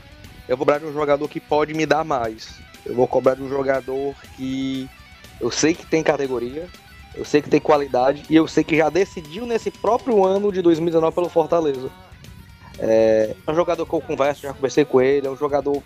[0.47, 2.59] eu vou cobrar de um jogador que pode me dar mais.
[2.85, 4.89] Eu vou cobrar de um jogador que
[5.41, 6.67] eu sei que tem categoria,
[7.15, 10.61] eu sei que tem qualidade e eu sei que já decidiu nesse próprio ano de
[10.61, 11.89] 2019 pelo Fortaleza.
[12.79, 15.81] É, é um jogador que eu converso, já conversei com ele, é um jogador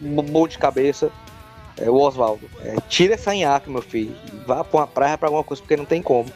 [0.00, 1.10] bom de cabeça
[1.80, 4.14] é, o Oswaldo, é, tira essa nhaca, meu filho.
[4.46, 6.30] Vá pra uma praia pra alguma coisa, porque não tem como.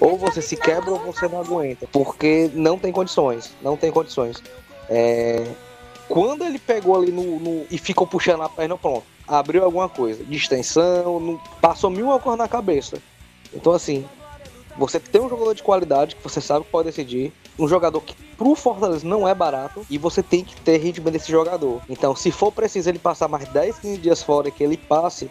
[0.00, 1.86] Ou você se quebra ou você não aguenta.
[1.92, 3.52] Porque não tem condições.
[3.62, 4.42] Não tem condições.
[4.90, 5.46] É,
[6.08, 9.04] quando ele pegou ali no, no, e ficou puxando a perna, pronto.
[9.26, 10.24] Abriu alguma coisa.
[10.24, 12.98] Distensão, não, passou mil coisa na cabeça.
[13.54, 14.04] Então, assim,
[14.76, 17.32] você tem um jogador de qualidade que você sabe que pode decidir.
[17.58, 21.30] Um jogador que pro Fortaleza não é barato e você tem que ter ritmo desse
[21.30, 21.82] jogador.
[21.88, 25.28] Então, se for preciso ele passar mais 10, 15 dias fora que ele passe,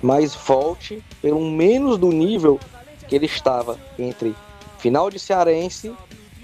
[0.00, 2.60] mas volte pelo menos do nível
[3.08, 4.34] que ele estava entre
[4.78, 5.92] final de Cearense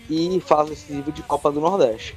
[0.08, 2.14] e fase decisiva de Copa do Nordeste.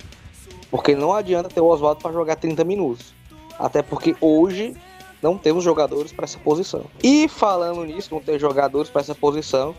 [0.72, 3.14] Porque não adianta ter o Oswaldo para jogar 30 minutos.
[3.60, 4.76] Até porque hoje
[5.22, 6.86] não temos jogadores para essa posição.
[7.02, 9.76] E falando nisso, não ter jogadores para essa posição,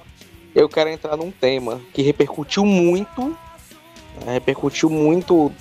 [0.55, 3.37] eu quero entrar num tema que repercutiu muito,
[4.25, 5.53] né, repercutiu muito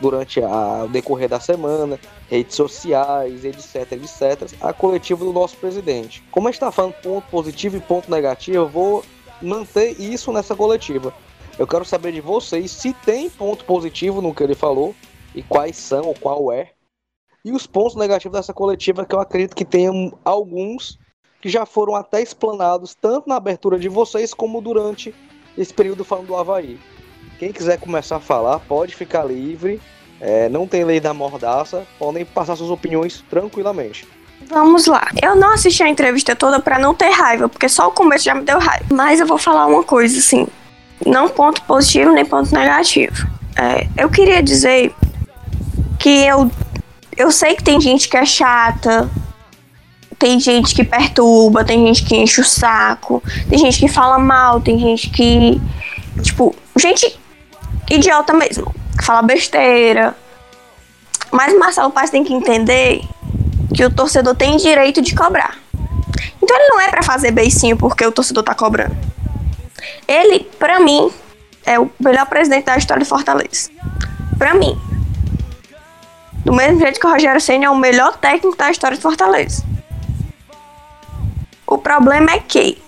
[0.00, 6.22] durante a, o decorrer da semana, redes sociais, etc, etc, a coletiva do nosso presidente.
[6.30, 9.04] Como a gente está falando ponto positivo e ponto negativo, eu vou
[9.40, 11.14] manter isso nessa coletiva.
[11.58, 14.94] Eu quero saber de vocês se tem ponto positivo no que ele falou
[15.34, 16.72] e quais são ou qual é.
[17.42, 20.98] E os pontos negativos dessa coletiva, que eu acredito que tenham alguns
[21.40, 25.14] que já foram até explanados tanto na abertura de vocês como durante
[25.56, 26.78] esse período falando do Havaí.
[27.38, 29.80] Quem quiser começar a falar, pode ficar livre.
[30.20, 34.08] É, não tem lei da mordaça, podem passar suas opiniões tranquilamente.
[34.48, 35.10] Vamos lá.
[35.22, 38.34] Eu não assisti a entrevista toda para não ter raiva, porque só o começo já
[38.34, 38.84] me deu raiva.
[38.90, 40.46] Mas eu vou falar uma coisa assim,
[41.04, 43.26] não ponto positivo nem ponto negativo.
[43.58, 44.94] É, eu queria dizer
[45.98, 46.50] que eu
[47.16, 49.08] eu sei que tem gente que é chata,
[50.18, 54.60] tem gente que perturba, tem gente que enche o saco, tem gente que fala mal,
[54.60, 55.60] tem gente que.
[56.22, 57.18] Tipo, gente
[57.90, 60.16] idiota mesmo, que fala besteira.
[61.30, 63.02] Mas Marcelo Paz tem que entender
[63.74, 65.58] que o torcedor tem direito de cobrar.
[66.42, 68.96] Então ele não é para fazer beicinho porque o torcedor tá cobrando.
[70.08, 71.10] Ele, para mim,
[71.64, 73.70] é o melhor presidente da história de Fortaleza.
[74.38, 74.78] Para mim.
[76.44, 79.64] Do mesmo jeito que o Rogério Senna é o melhor técnico da história de Fortaleza.
[81.66, 82.80] O problema é que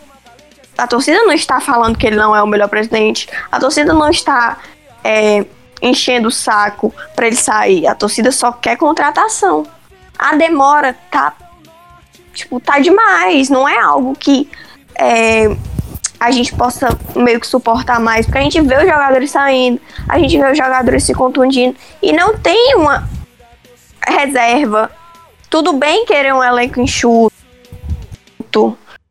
[0.76, 4.08] a torcida não está falando que ele não é o melhor presidente, a torcida não
[4.08, 4.58] está
[5.02, 5.44] é,
[5.82, 9.66] enchendo o saco para ele sair, a torcida só quer contratação.
[10.16, 11.34] A demora tá,
[12.32, 14.48] tipo, tá demais, não é algo que
[14.94, 15.56] é,
[16.20, 20.18] a gente possa meio que suportar mais, porque a gente vê os jogadores saindo, a
[20.18, 23.08] gente vê os jogadores se contundindo e não tem uma
[24.06, 24.90] reserva.
[25.48, 27.34] Tudo bem querer um elenco enxuto,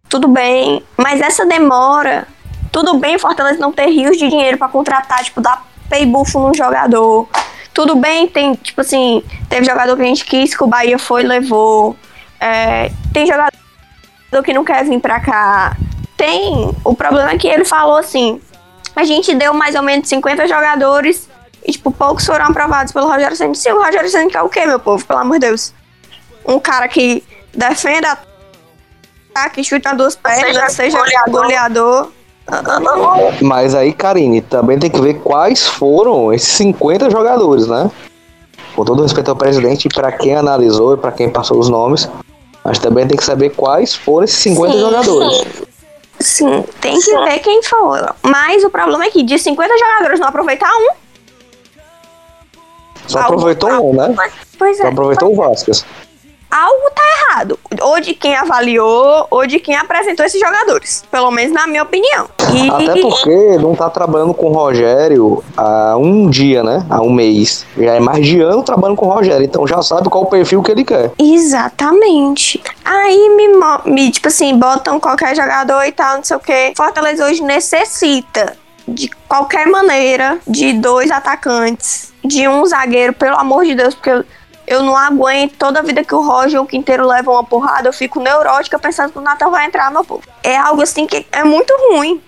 [0.10, 2.28] tudo bem, mas essa demora,
[2.72, 6.54] tudo bem Fortaleza não ter rios de dinheiro para contratar, tipo, dar pay buffo num
[6.54, 7.28] jogador.
[7.74, 11.24] Tudo bem, tem, tipo assim, teve jogador que a gente quis que o Bahia foi
[11.24, 11.96] e levou.
[12.40, 13.52] É, tem jogador
[14.44, 15.78] que não quer vir pra cá.
[16.16, 16.72] Tem.
[16.84, 18.42] O problema é que ele falou assim:
[18.96, 21.30] a gente deu mais ou menos 50 jogadores
[21.64, 23.62] e, tipo, poucos foram aprovados pelo Rogério Santos.
[23.62, 25.06] Sim, o Rogério Santos quer o quê, meu povo?
[25.06, 25.74] Pelo amor de Deus.
[26.46, 27.24] Um cara que
[27.54, 28.18] defenda
[29.50, 32.10] que chuta duas pernas, seja, seja goleador.
[33.42, 37.92] Mas aí, Karine, também tem que ver quais foram esses 50 jogadores, né?
[38.76, 42.10] Com todo respeito ao presidente, para quem analisou e para quem passou os nomes,
[42.64, 45.44] mas também tem que saber quais foram esses 50 sim, jogadores.
[46.20, 47.24] Sim, tem que sim.
[47.26, 48.14] ver quem foram.
[48.24, 50.90] Mas o problema é que de 50 jogadores não aproveitar um.
[53.08, 54.16] Só aproveitou um, né?
[54.58, 54.84] Pois é.
[54.84, 55.86] Só aproveitou o Vasquez.
[56.50, 57.60] Algo tá errado.
[57.82, 61.04] Ou de quem avaliou, ou de quem apresentou esses jogadores.
[61.12, 62.28] Pelo menos na minha opinião.
[62.54, 62.70] E...
[62.70, 66.86] Até porque não tá trabalhando com o Rogério há um dia, né?
[66.90, 67.66] Há um mês.
[67.78, 69.46] Já é mais de ano trabalhando com o Rogério.
[69.46, 71.12] Então já sabe qual o perfil que ele quer.
[71.20, 72.62] Exatamente.
[72.84, 73.48] Aí me,
[73.86, 76.74] me tipo assim, botam qualquer jogador e tal, não sei o que.
[76.76, 78.56] Fortaleza hoje necessita
[78.88, 84.24] de qualquer maneira de dois atacantes, de um zagueiro, pelo amor de Deus, porque
[84.68, 87.88] eu, não aguento toda a vida que o Roger e o Quinteiro levam uma porrada,
[87.88, 90.24] eu fico neurótica pensando que o Natan vai entrar, meu povo.
[90.44, 92.22] É algo assim que é muito ruim.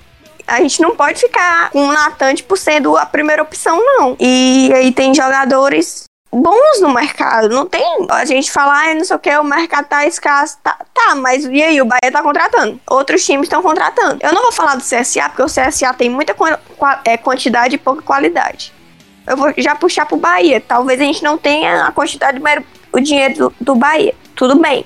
[0.48, 4.16] A gente não pode ficar com o Natan, tipo, sendo a primeira opção, não.
[4.20, 7.50] E aí tem jogadores bons no mercado.
[7.50, 7.84] Não tem.
[8.10, 10.58] A gente fala, ah, não sei o que, o mercado tá escasso.
[10.64, 11.82] Tá, tá, mas e aí?
[11.82, 12.80] O Bahia tá contratando.
[12.88, 14.18] Outros times estão contratando.
[14.22, 16.36] Eu não vou falar do CSA, porque o CSA tem muita
[17.04, 18.74] é, quantidade e pouca qualidade.
[19.30, 20.60] Eu vou já puxar pro Bahia.
[20.60, 22.42] Talvez a gente não tenha a quantidade,
[22.92, 24.16] o dinheiro do, do Bahia.
[24.36, 24.84] Tudo bem.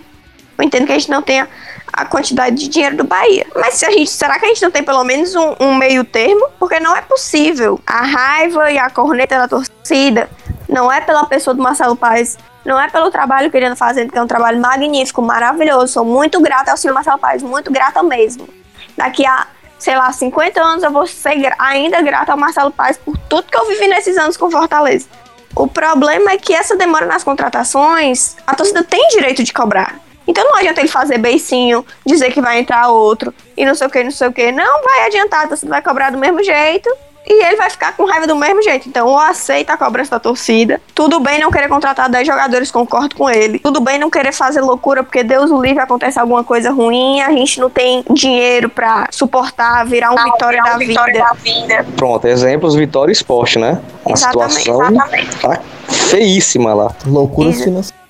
[0.57, 1.47] Eu entendo que a gente não tenha
[1.93, 3.47] a quantidade de dinheiro do Bahia.
[3.55, 6.03] Mas se a gente, será que a gente não tem pelo menos um, um meio
[6.03, 6.49] termo?
[6.59, 7.79] Porque não é possível.
[7.87, 10.29] A raiva e a corneta da torcida
[10.67, 14.11] não é pela pessoa do Marcelo Paes, não é pelo trabalho que ele anda fazendo,
[14.11, 15.93] que é um trabalho magnífico, maravilhoso.
[15.93, 18.49] Sou muito grata ao senhor Marcelo Paes, muito grata mesmo.
[18.97, 19.47] Daqui a,
[19.83, 23.57] sei lá, 50 anos eu vou ser ainda grata ao Marcelo Paes por tudo que
[23.57, 25.07] eu vivi nesses anos com Fortaleza.
[25.53, 29.99] O problema é que essa demora nas contratações, a torcida tem direito de cobrar.
[30.25, 33.89] Então não adianta ele fazer beicinho, dizer que vai entrar outro e não sei o
[33.89, 34.53] que, não sei o que.
[34.53, 36.89] Não vai adiantar, a torcida vai cobrar do mesmo jeito
[37.25, 38.87] e ele vai ficar com raiva do mesmo jeito.
[38.87, 40.81] Então, ou aceita a cobrança da torcida.
[40.93, 43.59] Tudo bem não querer contratar 10 jogadores, concordo com ele.
[43.59, 47.31] Tudo bem não querer fazer loucura, porque Deus o livre, acontece alguma coisa ruim, a
[47.31, 51.85] gente não tem dinheiro para suportar, virar um, vitória, virar um da vitória, da vida.
[51.95, 53.81] Pronto, exemplos Vitória Esporte, né?
[54.05, 55.35] A exatamente, situação exatamente.
[55.37, 56.91] tá feíssima lá.
[57.05, 58.03] Loucura financeira.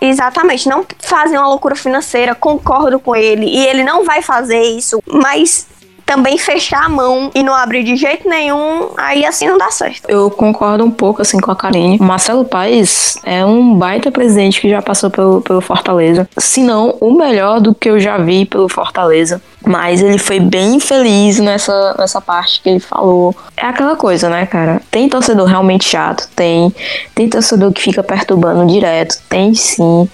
[0.00, 3.46] Exatamente, não fazem uma loucura financeira, concordo com ele.
[3.46, 5.66] E ele não vai fazer isso, mas
[6.06, 10.08] também fechar a mão e não abrir de jeito nenhum, aí assim não dá certo.
[10.08, 11.98] Eu concordo um pouco assim com a Karine.
[11.98, 16.28] O Marcelo Paes é um baita presidente que já passou pelo, pelo Fortaleza.
[16.38, 19.42] Se não, o melhor do que eu já vi pelo Fortaleza.
[19.66, 23.34] Mas ele foi bem feliz nessa, nessa parte que ele falou.
[23.56, 24.80] É aquela coisa, né, cara?
[24.92, 26.28] Tem torcedor realmente chato?
[26.36, 26.72] Tem.
[27.16, 29.18] Tem torcedor que fica perturbando direto?
[29.28, 30.08] Tem sim.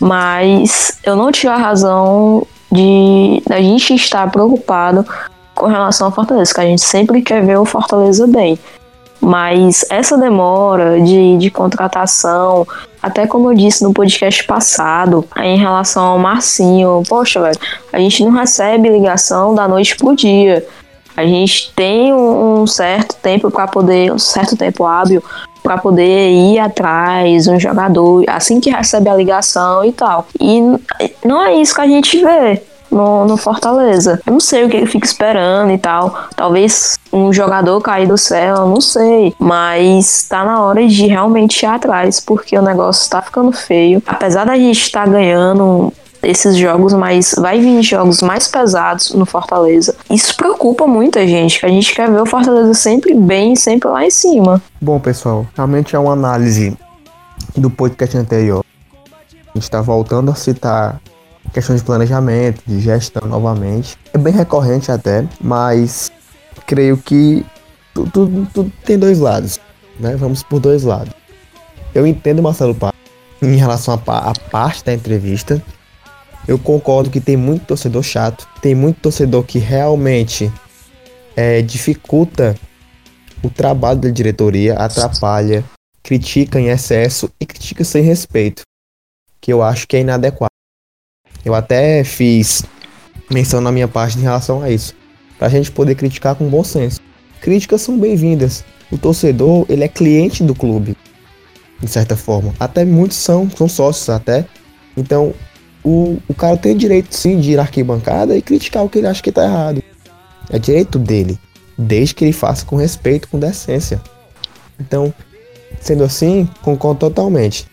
[0.00, 5.04] Mas eu não tive a razão de a gente estar preocupado
[5.54, 8.58] com relação ao Fortaleza, que a gente sempre quer ver o Fortaleza bem.
[9.20, 12.66] Mas essa demora de, de contratação,
[13.02, 17.58] até como eu disse no podcast passado, em relação ao Marcinho, poxa, velho,
[17.92, 20.66] a gente não recebe ligação da noite pro dia.
[21.14, 25.22] A gente tem um, certo tempo para poder, um certo tempo hábil
[25.62, 30.26] para poder ir atrás um jogador assim que recebe a ligação e tal.
[30.40, 30.60] E
[31.24, 32.62] não é isso que a gente vê.
[32.90, 34.20] No, no, Fortaleza.
[34.26, 36.12] Eu não sei o que ele fica esperando e tal.
[36.34, 39.32] Talvez um jogador cair do céu, não sei.
[39.38, 44.02] Mas tá na hora de realmente ir atrás, porque o negócio tá ficando feio.
[44.04, 49.24] Apesar da gente estar tá ganhando esses jogos, mas vai vir jogos mais pesados no
[49.24, 49.94] Fortaleza.
[50.10, 54.04] Isso preocupa muita gente, que a gente quer ver o Fortaleza sempre bem, sempre lá
[54.04, 54.62] em cima.
[54.80, 56.76] Bom, pessoal, realmente é uma análise
[57.56, 58.64] do podcast anterior.
[59.04, 61.00] A gente está voltando a citar
[61.52, 63.98] questões de planejamento, de gestão novamente.
[64.12, 66.12] É bem recorrente até, mas
[66.66, 67.44] creio que
[67.94, 69.58] tudo, tudo, tudo tem dois lados,
[69.98, 70.14] né?
[70.16, 71.12] Vamos por dois lados.
[71.94, 72.94] Eu entendo Marcelo Paz
[73.42, 75.60] em relação à parte da entrevista,
[76.48, 80.50] eu concordo que tem muito torcedor chato, tem muito torcedor que realmente
[81.36, 82.56] é, dificulta
[83.42, 85.64] o trabalho da diretoria, atrapalha,
[86.02, 88.62] critica em excesso e critica sem respeito,
[89.40, 90.50] que eu acho que é inadequado.
[91.44, 92.64] Eu até fiz
[93.30, 94.94] menção na minha parte em relação a isso,
[95.38, 97.00] para a gente poder criticar com bom senso.
[97.40, 98.64] Críticas são bem-vindas.
[98.90, 100.96] O torcedor, ele é cliente do clube,
[101.80, 102.52] de certa forma.
[102.58, 104.44] Até muitos são, são sócios até.
[104.96, 105.32] Então,
[105.84, 109.06] o, o cara tem direito sim de ir na arquibancada e criticar o que ele
[109.06, 109.82] acha que tá errado.
[110.50, 111.38] É direito dele,
[111.76, 114.00] desde que ele faça com respeito, com decência.
[114.78, 115.12] Então,
[115.80, 117.66] sendo assim, concordo totalmente.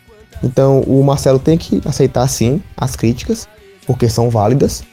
[0.43, 3.47] Então, o Marcelo tem que aceitar sim as críticas,
[3.85, 4.83] porque são válidas.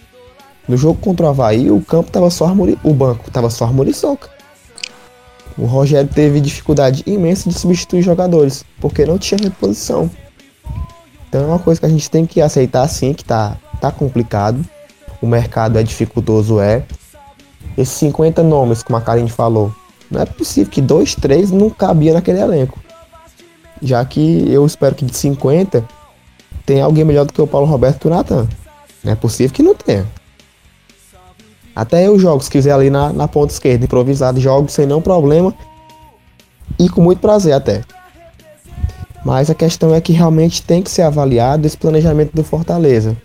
[0.66, 2.78] No jogo contra o Havaí, o campo tava só armuri...
[2.82, 4.30] o banco tava só armoriçoca.
[5.56, 10.10] O Rogério teve dificuldade imensa de substituir jogadores, porque não tinha reposição.
[11.34, 14.64] Então é uma coisa que a gente tem que aceitar sim, que tá, tá complicado.
[15.20, 16.84] O mercado é dificultoso, é.
[17.76, 19.74] Esses 50 nomes, como a Karine falou,
[20.08, 22.78] não é possível que dois, três não cabia naquele elenco.
[23.82, 25.84] Já que eu espero que de 50,
[26.64, 28.46] tem alguém melhor do que o Paulo Roberto e o Natan.
[29.02, 30.06] Não é possível que não tenha.
[31.74, 35.52] Até eu jogo, se quiser, ali na, na ponta esquerda, improvisado, jogo sem nenhum problema.
[36.78, 37.82] E com muito prazer até.
[39.24, 43.16] Mas a questão é que realmente tem que ser avaliado esse planejamento do Fortaleza.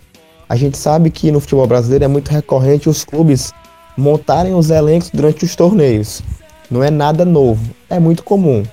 [0.47, 3.51] A gente sabe que no futebol brasileiro é muito recorrente os clubes
[3.97, 6.21] montarem os elencos durante os torneios.
[6.71, 8.63] Não é nada novo, é muito comum.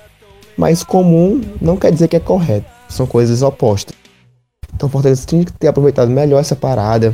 [0.57, 3.95] Mas comum não quer dizer que é correto, são coisas opostas.
[4.73, 7.13] Então o Fortaleza tinha que ter aproveitado melhor essa parada.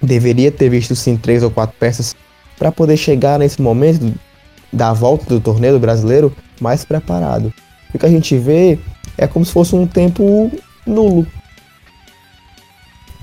[0.00, 2.14] Deveria ter visto sim três ou quatro peças
[2.58, 4.14] para poder chegar nesse momento
[4.72, 7.52] da volta do torneio brasileiro mais preparado.
[7.92, 8.78] O que a gente vê
[9.16, 10.50] é como se fosse um tempo
[10.86, 11.26] nulo.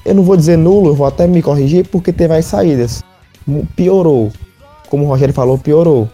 [0.06, 3.04] Eu não vou dizer nulo, eu vou até me corrigir porque teve as saídas.
[3.76, 4.32] Piorou.
[4.90, 6.10] Como o Rogério falou, piorou.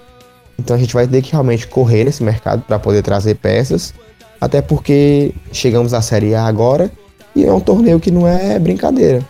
[0.60, 3.94] Então a gente vai ter que realmente correr nesse mercado para poder trazer peças.
[4.40, 6.92] Até porque chegamos à Série A agora
[7.36, 9.24] e é um torneio que não é brincadeira.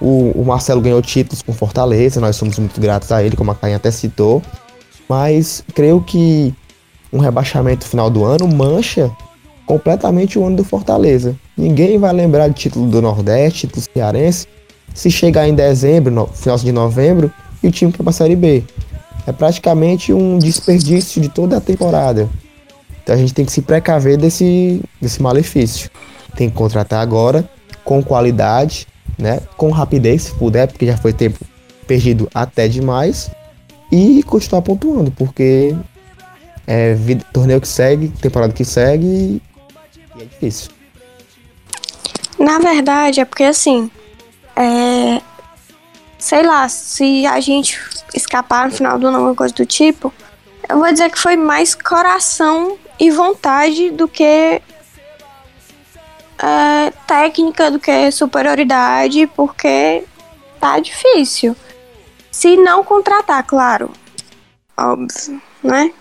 [0.00, 3.54] O, o Marcelo ganhou títulos com Fortaleza, nós somos muito gratos a ele, como a
[3.54, 4.42] Cainha até citou.
[5.08, 6.54] Mas creio que
[7.14, 9.10] um rebaixamento final do ano mancha
[9.64, 11.36] completamente o ano do Fortaleza.
[11.56, 14.48] Ninguém vai lembrar de título do Nordeste, título cearense,
[14.92, 18.64] se chegar em dezembro, no, final de novembro, e o time para a Série B.
[19.26, 22.28] É praticamente um desperdício de toda a temporada.
[23.02, 25.88] Então a gente tem que se precaver desse, desse malefício.
[26.36, 27.48] Tem que contratar agora,
[27.84, 29.40] com qualidade, né?
[29.56, 31.38] com rapidez, se puder, porque já foi tempo
[31.86, 33.30] perdido até demais.
[33.90, 35.74] E continuar pontuando, porque
[36.66, 39.42] é vida, torneio que segue, temporada que segue, e
[40.20, 40.70] é difícil.
[42.38, 43.90] Na verdade, é porque assim,
[44.56, 45.20] é,
[46.18, 47.78] sei lá, se a gente
[48.14, 50.12] escapar no final do ano, alguma coisa do tipo,
[50.68, 54.24] eu vou dizer que foi mais coração e vontade do que
[56.38, 60.04] é, técnica, do que superioridade, porque
[60.60, 61.56] tá difícil.
[62.30, 63.90] Se não contratar, claro.
[64.76, 65.92] Óbvio, né?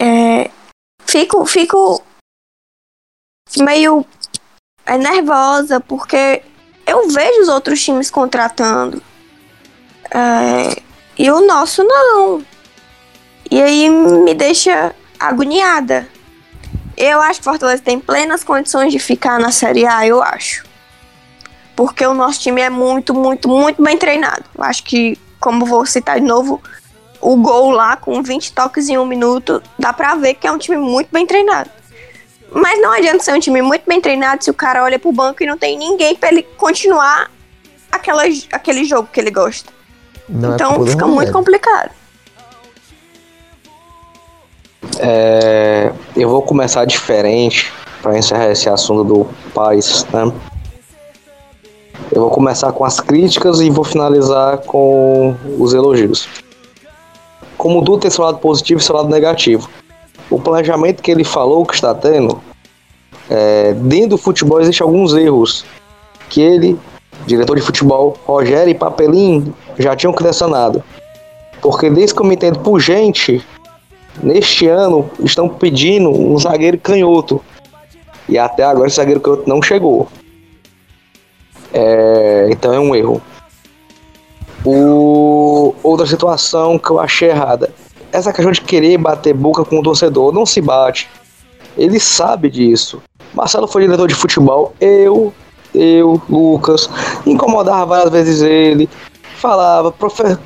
[0.00, 0.50] É,
[1.04, 2.02] fico, fico
[3.58, 4.06] meio
[4.86, 6.42] é, nervosa, porque
[6.86, 9.02] eu vejo os outros times contratando.
[10.10, 10.82] É,
[11.18, 12.42] e o nosso não.
[13.50, 16.08] E aí me deixa agoniada.
[16.96, 20.64] Eu acho que Fortaleza tem plenas condições de ficar na Série A, eu acho.
[21.76, 24.44] Porque o nosso time é muito, muito, muito bem treinado.
[24.56, 26.62] Eu acho que, como vou citar de novo,
[27.20, 30.58] o gol lá com 20 toques em um minuto, dá pra ver que é um
[30.58, 31.70] time muito bem treinado.
[32.52, 35.42] Mas não adianta ser um time muito bem treinado se o cara olha pro banco
[35.42, 37.30] e não tem ninguém para ele continuar
[37.92, 39.72] aquela, aquele jogo que ele gosta.
[40.28, 41.90] Não é então é fica muito complicado.
[44.98, 50.32] É, eu vou começar diferente para encerrar esse assunto do país, né?
[52.10, 56.28] Eu vou começar com as críticas e vou finalizar com os elogios.
[57.60, 59.68] Como tudo tem seu lado positivo e seu lado negativo
[60.30, 62.40] o planejamento que ele falou que está tendo,
[63.28, 65.64] é, dentro do futebol existem alguns erros
[66.28, 66.78] que ele,
[67.26, 70.82] diretor de futebol, Rogério e Papelim já tinham questionado.
[71.60, 73.44] Porque desde que eu me entendo por gente,
[74.22, 77.42] neste ano estão pedindo um zagueiro canhoto.
[78.28, 80.08] E até agora esse zagueiro canhoto não chegou.
[81.72, 83.20] É, então é um erro.
[84.64, 87.70] O, outra situação que eu achei errada
[88.12, 91.08] essa questão de querer bater boca com o torcedor não se bate.
[91.76, 93.02] Ele sabe disso.
[93.32, 95.32] Marcelo foi diretor de futebol, eu,
[95.72, 96.90] eu, Lucas,
[97.24, 98.88] incomodava várias vezes ele,
[99.36, 99.94] falava,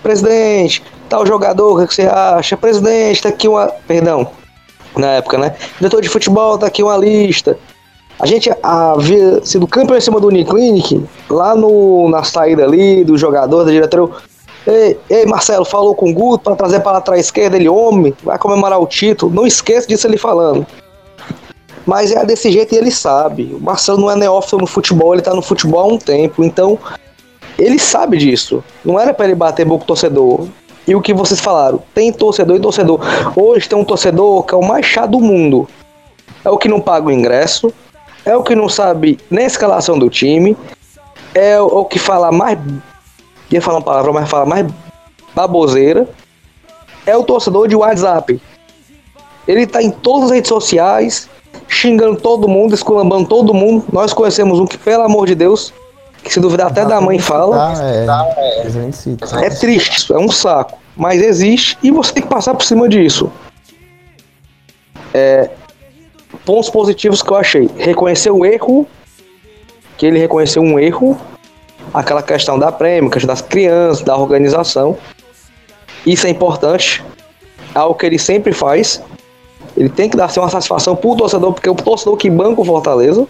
[0.02, 2.56] presidente, tal jogador, o que você acha?
[2.56, 3.68] Presidente, tá aqui uma.
[3.86, 4.30] Perdão,
[4.94, 5.56] na época, né?
[5.78, 7.58] Diretor de futebol, tá aqui uma lista.
[8.18, 13.18] A gente havia sido campeão em cima do Uniclinic, lá no, na saída ali, do
[13.18, 14.12] jogador, da diretora.
[14.66, 18.38] Ei, ei, Marcelo, falou com o Guto para trazer para trás esquerda, ele, homem, vai
[18.38, 19.34] comemorar o título.
[19.34, 20.66] Não esqueça disso ele falando.
[21.84, 23.54] Mas é desse jeito e ele sabe.
[23.54, 26.78] O Marcelo não é neófito no futebol, ele tá no futebol há um tempo, então
[27.58, 28.64] ele sabe disso.
[28.84, 30.46] Não era para ele bater boca torcedor.
[30.86, 33.00] E o que vocês falaram, tem torcedor e torcedor.
[33.36, 35.68] Hoje tem um torcedor que é o mais chato do mundo.
[36.44, 37.72] É o que não paga o ingresso,
[38.24, 40.56] é o que não sabe nem a escalação do time,
[41.34, 42.58] é o que fala mais
[43.50, 44.66] ia falar uma palavra, mas fala mais
[45.34, 46.08] baboseira,
[47.06, 48.40] é o torcedor de WhatsApp.
[49.46, 51.28] Ele tá em todas as redes sociais,
[51.68, 53.84] xingando todo mundo, esculambando todo mundo.
[53.92, 55.72] Nós conhecemos um que, pelo amor de Deus,
[56.22, 57.72] que se duvidar até da mãe fala.
[58.38, 58.66] é,
[59.42, 60.78] é, é triste, é um saco.
[60.96, 63.30] Mas existe e você tem que passar por cima disso.
[65.12, 65.50] É,
[66.44, 67.70] pontos positivos que eu achei.
[67.76, 68.86] Reconhecer o erro
[69.96, 71.18] que ele reconheceu um erro,
[71.92, 74.96] aquela questão da prêmio, questão das crianças, da organização.
[76.04, 77.02] Isso é importante,
[77.74, 79.02] é algo que ele sempre faz.
[79.76, 82.64] Ele tem que dar uma satisfação pro torcedor, porque é o torcedor que banca o
[82.64, 83.26] Fortaleza.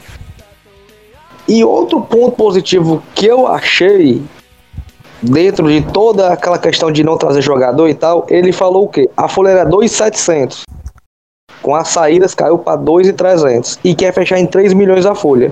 [1.47, 4.23] E outro ponto positivo que eu achei
[5.23, 9.09] dentro de toda aquela questão de não trazer jogador e tal, ele falou o quê?
[9.17, 10.65] A folha era 2,700.
[11.65, 15.51] Com as saídas caiu para 2,300 e quer fechar em 3 milhões a folha.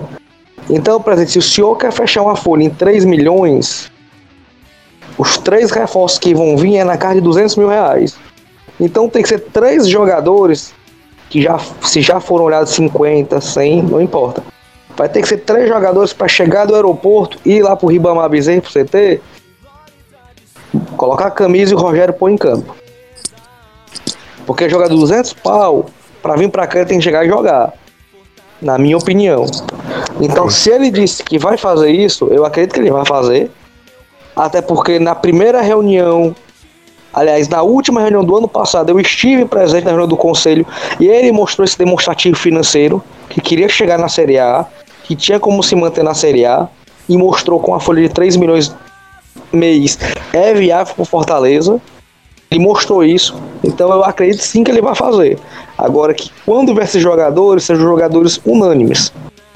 [0.69, 3.91] Então, presidente, se o senhor quer fechar uma folha em 3 milhões,
[5.17, 8.15] os três reforços que vão vir é na casa de 200 mil reais.
[8.79, 10.71] Então tem que ser três jogadores
[11.31, 14.43] que já, se já foram olhados 50, 100, não importa.
[14.95, 18.29] Vai ter que ser três jogadores para chegar do aeroporto e ir lá pro Ribamar
[18.29, 19.19] Bezerra pro CT,
[20.95, 22.75] colocar a camisa e o Rogério põe em campo.
[24.45, 25.87] Porque jogar 200 pau,
[26.23, 27.73] para vir para cá ele tem que chegar e jogar.
[28.61, 29.45] Na minha opinião.
[30.21, 33.51] Então, se ele disse que vai fazer isso, eu acredito que ele vai fazer.
[34.33, 36.33] Até porque na primeira reunião,
[37.13, 40.65] aliás, na última reunião do ano passado, eu estive presente na reunião do conselho
[40.97, 44.65] e ele mostrou esse demonstrativo financeiro que queria chegar na Série A,
[45.03, 46.67] que tinha como se manter na Série A
[47.07, 48.73] e mostrou com a folha de 3 milhões
[49.51, 49.99] mês
[50.31, 51.81] é viável para Fortaleza.
[52.49, 55.39] Ele mostrou isso, então eu acredito sim que ele vai fazer.
[55.83, 59.11] Agora que quando vier esses jogadores, sejam jogadores unânimes.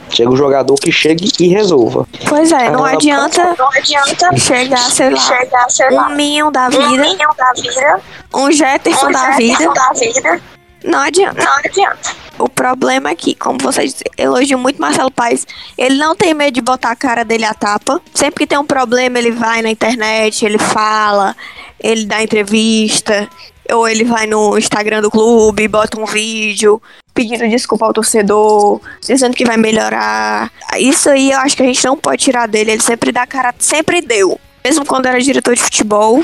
[0.10, 2.06] Chega um jogador que chegue e resolva.
[2.28, 6.52] Pois é, não, ah, adianta, não adianta chegar, sei lá, chegar, sei lá um Minho
[6.52, 8.02] da vida, um, Minho da vida,
[8.34, 9.74] um Jetterson, um da, vida.
[9.74, 10.42] da vida.
[10.84, 11.44] Não adianta.
[11.44, 12.10] Não adianta.
[12.40, 15.48] O problema é que, como vocês elogiam muito Marcelo Paes,
[15.78, 18.02] ele não tem medo de botar a cara dele à tapa.
[18.14, 21.36] Sempre que tem um problema, ele vai na internet, ele fala,
[21.82, 23.28] ele dá entrevista,
[23.72, 26.82] ou ele vai no Instagram do clube, bota um vídeo
[27.14, 30.52] pedindo desculpa ao torcedor, dizendo que vai melhorar.
[30.78, 32.72] Isso aí eu acho que a gente não pode tirar dele.
[32.72, 34.40] Ele sempre dá cara, sempre deu.
[34.64, 36.24] Mesmo quando era diretor de futebol,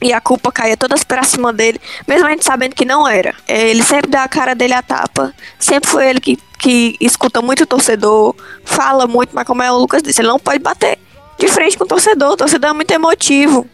[0.00, 3.34] e a culpa caía todas pra cima dele, mesmo a gente sabendo que não era.
[3.46, 7.40] É, ele sempre dá a cara dele à tapa, sempre foi ele que, que escuta
[7.40, 10.98] muito o torcedor, fala muito, mas como é o Lucas disse, ele não pode bater
[11.38, 13.66] de frente com o torcedor, o torcedor é muito emotivo.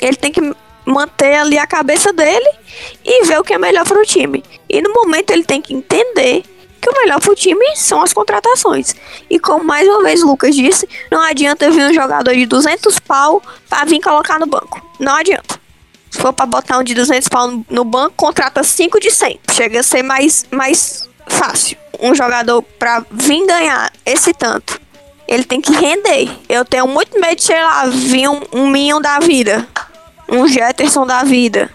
[0.00, 0.40] Ele tem que
[0.90, 2.50] manter ali a cabeça dele
[3.04, 4.42] e ver o que é melhor para o time.
[4.68, 6.42] E no momento ele tem que entender
[6.80, 8.94] que o melhor pro time são as contratações.
[9.28, 12.98] E como mais uma vez o Lucas disse, não adianta vir um jogador de 200
[13.00, 14.80] pau para vir colocar no banco.
[14.98, 15.60] Não adianta.
[16.10, 19.40] Se for para botar um de 200 pau no banco, contrata 5 de 100.
[19.52, 21.76] Chega a ser mais, mais fácil.
[22.00, 24.80] Um jogador para vir ganhar esse tanto,
[25.28, 26.28] ele tem que render.
[26.48, 29.66] Eu tenho muito medo de, sei lá, vir um, um Minho da vida.
[30.30, 31.70] Um Jetterson da vida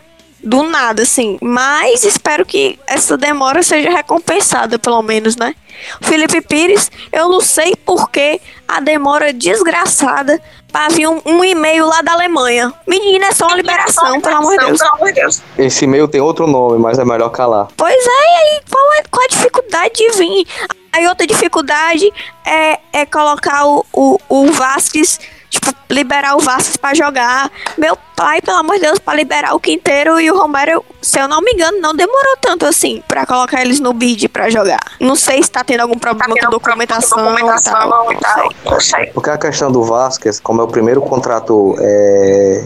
[0.45, 1.37] do nada, assim.
[1.41, 5.55] Mas espero que essa demora seja recompensada, pelo menos, né?
[6.01, 10.41] Felipe Pires, eu não sei por que a demora desgraçada
[10.71, 12.73] para vir um, um, e-mail lá da Alemanha.
[12.87, 14.79] Menina, é só uma liberação, pelo amor de Deus.
[15.13, 15.41] Deus.
[15.57, 17.67] Esse e-mail tem outro nome, mas é melhor calar.
[17.75, 20.47] Pois é, e aí qual, é, qual a dificuldade de vir?
[20.93, 22.09] Aí outra dificuldade
[22.45, 25.19] é, é colocar o, o, o Vasquez
[25.49, 27.51] tipo, liberar o Vasco para jogar.
[27.77, 31.27] Meu pai, pelo amor de Deus, para liberar o Quinteiro e o Romero, se eu
[31.27, 34.79] não me engano, não demorou tanto assim para colocar eles no bid para jogar.
[34.99, 38.49] Não sei se tá tendo algum problema tá com documentação, documentação tal, e tal.
[38.65, 39.07] Não sei.
[39.07, 42.63] Porque a questão do Vasquez, como é o primeiro contrato é,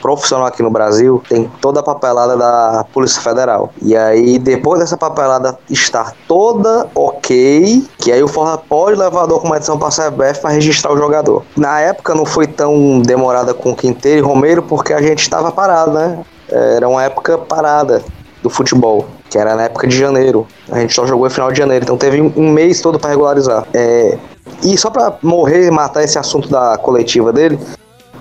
[0.00, 3.72] profissional aqui no Brasil tem toda a papelada da Polícia Federal.
[3.82, 9.26] E aí, depois dessa papelada estar toda ok, que aí o Forra pode levar a
[9.26, 11.42] documentação para a CBF para registrar o jogador.
[11.56, 15.92] Na época não foi tão demorada com Quinteiro e Romero porque a gente estava parado,
[15.92, 16.18] né?
[16.48, 18.02] Era uma época parada
[18.42, 20.46] do futebol, que era na época de janeiro.
[20.70, 23.66] A gente só jogou no final de janeiro, então teve um mês todo para regularizar.
[23.74, 24.16] É...
[24.62, 27.58] E só para morrer, matar esse assunto da coletiva dele,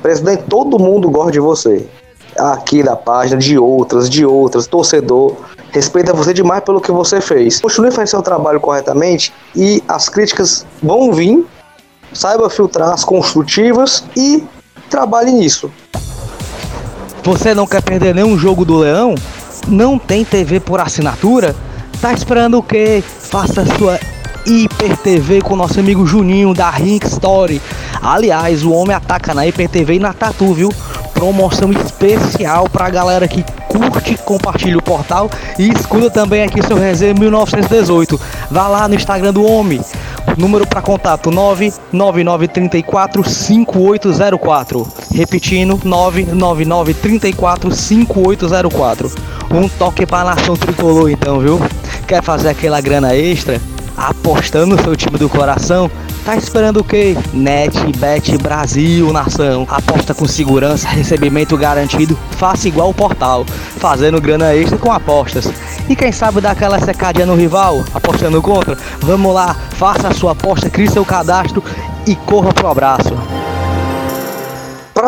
[0.05, 1.83] Presidente, todo mundo gosta de você.
[2.37, 5.35] Aqui da página, de outras, de outras, torcedor.
[5.71, 7.59] Respeita você demais pelo que você fez.
[7.59, 11.43] Continue fazendo seu trabalho corretamente e as críticas vão vir.
[12.13, 14.43] Saiba filtrar as construtivas e
[14.91, 15.71] trabalhe nisso.
[17.23, 19.15] Você não quer perder nenhum jogo do Leão?
[19.67, 21.55] Não tem TV por assinatura?
[21.99, 23.03] Tá esperando o quê?
[23.03, 23.99] Faça sua
[24.45, 27.61] Hiper TV com nosso amigo Juninho da Rink Story.
[28.01, 30.71] Aliás, o homem ataca na Hiper TV e na Tatu, viu?
[31.13, 37.13] Promoção especial pra galera que curte, compartilha o portal e escuta também aqui seu resenha
[37.13, 38.19] 1918.
[38.51, 39.81] Vá lá no Instagram do homem.
[40.37, 44.87] Número para contato 99934 5804.
[45.13, 49.11] Repetindo 99934 5804.
[49.51, 51.59] Um toque para nação tricolor então, viu?
[52.07, 53.59] Quer fazer aquela grana extra?
[53.97, 55.89] Apostando seu time do coração,
[56.25, 57.15] Tá esperando o quê?
[57.31, 59.67] NetBet Brasil, nação.
[59.69, 62.17] Aposta com segurança, recebimento garantido.
[62.31, 63.45] Faça igual o portal,
[63.77, 65.47] fazendo grana extra com apostas.
[65.87, 68.75] E quem sabe dar aquela secadinha no rival, apostando contra?
[69.01, 71.63] Vamos lá, faça a sua aposta, crie seu cadastro
[72.07, 73.13] e corra pro abraço.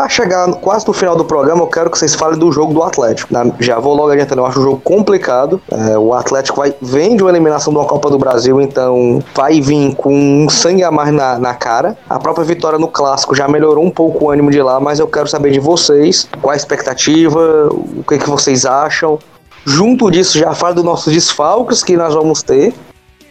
[0.07, 2.81] Pra chegar quase no final do programa, eu quero que vocês falem do jogo do
[2.81, 3.33] Atlético.
[3.33, 5.59] Na- Já vou logo adiantando, eu acho o jogo complicado.
[5.69, 9.59] É, o Atlético vai, vem de uma eliminação de uma Copa do Brasil, então vai
[9.59, 11.97] vir com um sangue a mais na, na cara.
[12.09, 15.07] A própria vitória no Clássico já melhorou um pouco o ânimo de lá, mas eu
[15.09, 19.19] quero saber de vocês qual a expectativa, o que, que vocês acham.
[19.65, 22.73] Junto disso, já fala dos nossos desfalques que nós vamos ter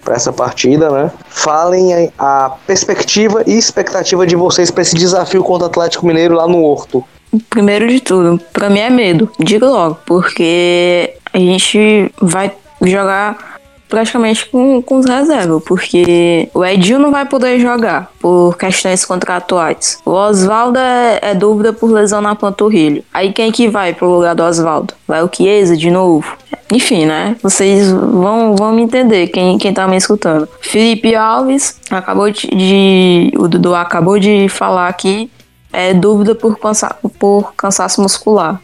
[0.07, 1.11] para essa partida, né?
[1.28, 6.46] Falem a perspectiva e expectativa de vocês para esse desafio contra o Atlético Mineiro lá
[6.46, 7.04] no Horto.
[7.50, 9.28] Primeiro de tudo, pra mim é medo.
[9.40, 13.55] Digo logo, porque a gente vai jogar
[13.89, 19.99] praticamente com, com os reservas, porque o Edil não vai poder jogar por questões contratuais.
[20.05, 23.03] O Oswaldo é, é dúvida por lesão na panturrilha.
[23.12, 24.95] Aí quem que vai pro lugar do Oswaldo?
[25.07, 26.37] Vai o Chiesa de novo?
[26.72, 27.37] Enfim, né?
[27.43, 30.49] Vocês vão, vão me entender, quem, quem tá me escutando.
[30.61, 33.32] Felipe Alves acabou de, de.
[33.37, 35.30] O Dudu acabou de falar aqui
[35.76, 38.59] é dúvida por, cansa por cansaço muscular.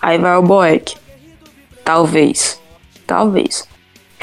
[0.00, 0.96] Aí vai o Boeck.
[1.84, 2.58] Talvez.
[3.06, 3.68] Talvez.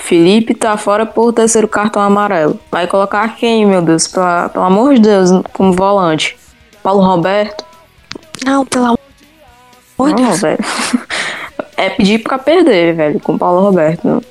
[0.01, 2.59] Felipe tá fora por terceiro cartão amarelo.
[2.71, 4.07] Vai colocar quem, meu Deus?
[4.07, 6.37] Pela- pelo amor de Deus, como volante.
[6.81, 7.63] Paulo Roberto?
[8.45, 8.97] Não, pelo amor
[10.15, 10.41] de Não, Deus.
[10.41, 10.59] velho.
[11.77, 14.21] É pedir pra perder, velho, com o Paulo Roberto.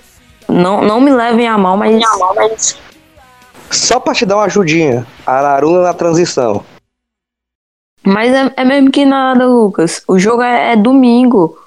[0.46, 1.98] Não, não me levem a mal, mas.
[3.70, 6.62] Só pra te dar uma ajudinha, Araruna na transição.
[8.04, 10.02] Mas é, é mesmo que nada, Lucas.
[10.06, 11.58] O jogo é, é domingo.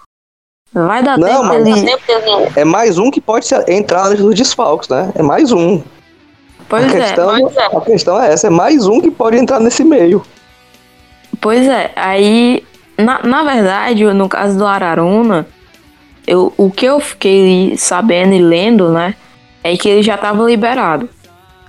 [0.74, 2.52] Vai dar Não, tempo dele.
[2.56, 5.12] É mais um que pode entrar nos desfalques, né?
[5.16, 5.82] É mais um.
[6.70, 7.02] Pois a, é.
[7.02, 10.24] questão, a questão é essa, é mais um que pode entrar nesse meio.
[11.42, 12.64] Pois é, aí,
[12.98, 15.46] na, na verdade, no caso do Araruna,
[16.26, 19.16] eu, o que eu fiquei sabendo e lendo, né,
[19.62, 21.10] é que ele já tava liberado.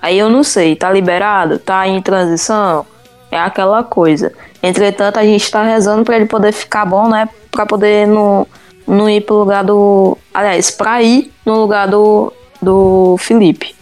[0.01, 1.59] Aí eu não sei, tá liberado?
[1.59, 2.87] Tá em transição?
[3.31, 4.33] É aquela coisa.
[4.63, 8.47] Entretanto, a gente tá rezando pra ele poder ficar bom, né, pra poder não,
[8.87, 10.17] não ir pro lugar do...
[10.33, 13.75] Aliás, pra ir no lugar do, do Felipe.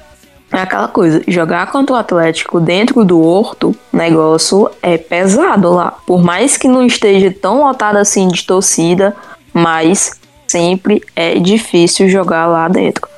[0.53, 5.93] É aquela coisa, jogar contra o Atlético dentro do Horto, negócio é pesado lá.
[6.05, 9.15] Por mais que não esteja tão lotado assim de torcida,
[9.55, 13.09] mas sempre é difícil jogar lá dentro.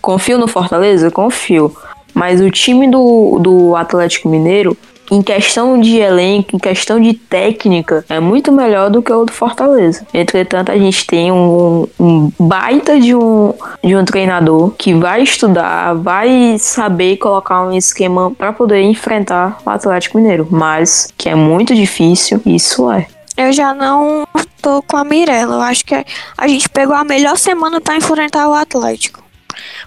[0.00, 1.10] Confio no Fortaleza?
[1.10, 1.74] Confio.
[2.14, 4.76] Mas o time do, do Atlético Mineiro,
[5.10, 9.32] em questão de elenco, em questão de técnica, é muito melhor do que o do
[9.32, 10.06] Fortaleza.
[10.12, 13.52] Entretanto, a gente tem um, um baita de um,
[13.82, 19.70] de um treinador que vai estudar, vai saber colocar um esquema para poder enfrentar o
[19.70, 20.46] Atlético Mineiro.
[20.50, 23.06] Mas que é muito difícil, isso é.
[23.36, 24.26] Eu já não
[24.62, 25.56] tô com a Mirella.
[25.56, 25.94] Eu acho que
[26.36, 29.22] a gente pegou a melhor semana pra enfrentar o Atlético.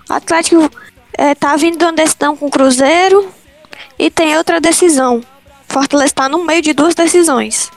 [0.08, 0.70] O Atlético
[1.18, 3.28] é, tá vindo de uma decisão com o Cruzeiro
[4.00, 5.22] e tem outra decisão.
[5.68, 7.70] Fortaleza tá no meio de duas decisões.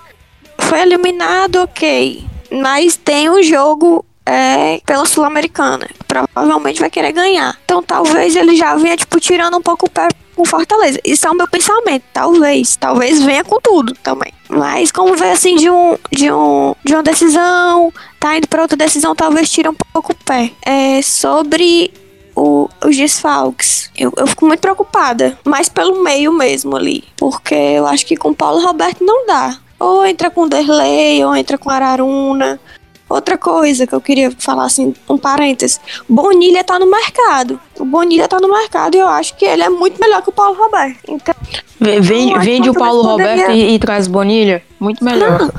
[0.59, 2.25] Foi eliminado, ok.
[2.51, 5.89] Mas tem um jogo é, pela Sul-Americana.
[6.07, 7.59] Provavelmente vai querer ganhar.
[7.65, 10.99] Então talvez ele já venha, tipo, tirando um pouco o pé com Fortaleza.
[11.05, 12.05] Isso é o meu pensamento.
[12.13, 12.77] Talvez.
[12.77, 14.33] Talvez venha com tudo também.
[14.49, 18.77] Mas como veio assim de um de um de uma decisão, tá indo pra outra
[18.77, 20.53] decisão, talvez tire um pouco o pé.
[20.63, 21.93] É sobre
[22.35, 23.91] o- os desfalques.
[23.97, 25.39] Eu, eu fico muito preocupada.
[25.45, 27.05] Mais pelo meio mesmo ali.
[27.17, 29.57] Porque eu acho que com o Paulo Roberto não dá.
[29.79, 32.61] Ou entra com o Derlei, ou entra com Araruna.
[33.09, 35.79] Outra coisa que eu queria falar assim, um parênteses.
[36.09, 37.61] Bonilha tá no mercado.
[37.79, 40.33] O Bonilha tá no mercado e eu acho que ele é muito melhor que o
[40.33, 40.99] Paulo Roberto.
[41.09, 41.35] Então,
[41.79, 44.63] Vende, vende o Paulo Roberto e, e traz Bonilha.
[44.81, 45.51] Muito melhor.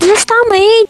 [0.00, 0.88] justamente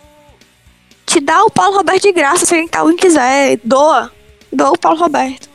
[1.05, 3.59] te dá o Paulo Roberto de graça se alguém quiser.
[3.65, 4.11] Doa.
[4.53, 5.49] Doa o Paulo Roberto.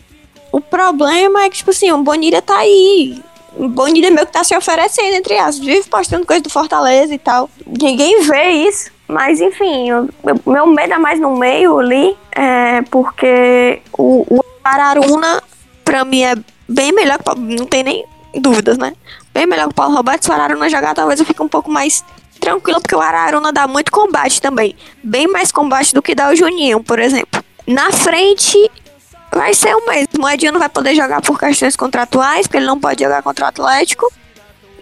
[0.51, 3.19] O problema é que, tipo assim, o Bonilha tá aí.
[3.55, 5.59] O Bonilha meio que tá se oferecendo, entre aspas.
[5.59, 7.49] Vive postando coisa do Fortaleza e tal.
[7.65, 8.91] Ninguém vê isso.
[9.07, 10.09] Mas, enfim, o
[10.49, 12.15] meu- medo é mais no meio ali.
[12.31, 15.41] É porque o, o Araruna,
[15.83, 16.35] pra mim, é
[16.67, 17.17] bem melhor.
[17.19, 18.93] que Não tem nem dúvidas, né?
[19.33, 20.23] Bem melhor que o Paulo Roberto.
[20.23, 22.03] Se o Araruna jogar, talvez eu fique um pouco mais
[22.39, 24.75] tranquilo, porque o Araruna dá muito combate também.
[25.03, 27.43] Bem mais combate do que dá o Juninho, por exemplo.
[27.67, 28.69] Na frente,
[29.33, 30.23] vai ser o mesmo.
[30.23, 33.45] O Edinho não vai poder jogar por questões contratuais, porque ele não pode jogar contra
[33.45, 34.11] o Atlético.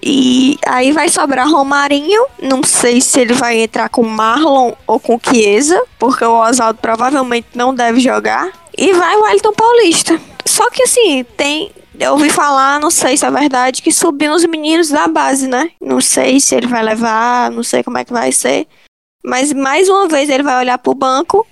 [0.04, 2.26] E aí vai sobrar Romarinho.
[2.41, 7.49] Não sei se ele vai entrar com Marlon ou com Chiesa, porque o Oswaldo provavelmente
[7.54, 8.52] não deve jogar.
[8.78, 10.20] E vai o Wellington Paulista.
[10.45, 14.43] Só que assim, tem eu ouvi falar, não sei se é verdade, que subiu os
[14.45, 15.70] meninos da base, né?
[15.80, 18.68] Não sei se ele vai levar, não sei como é que vai ser.
[19.24, 21.45] Mas mais uma vez ele vai olhar pro banco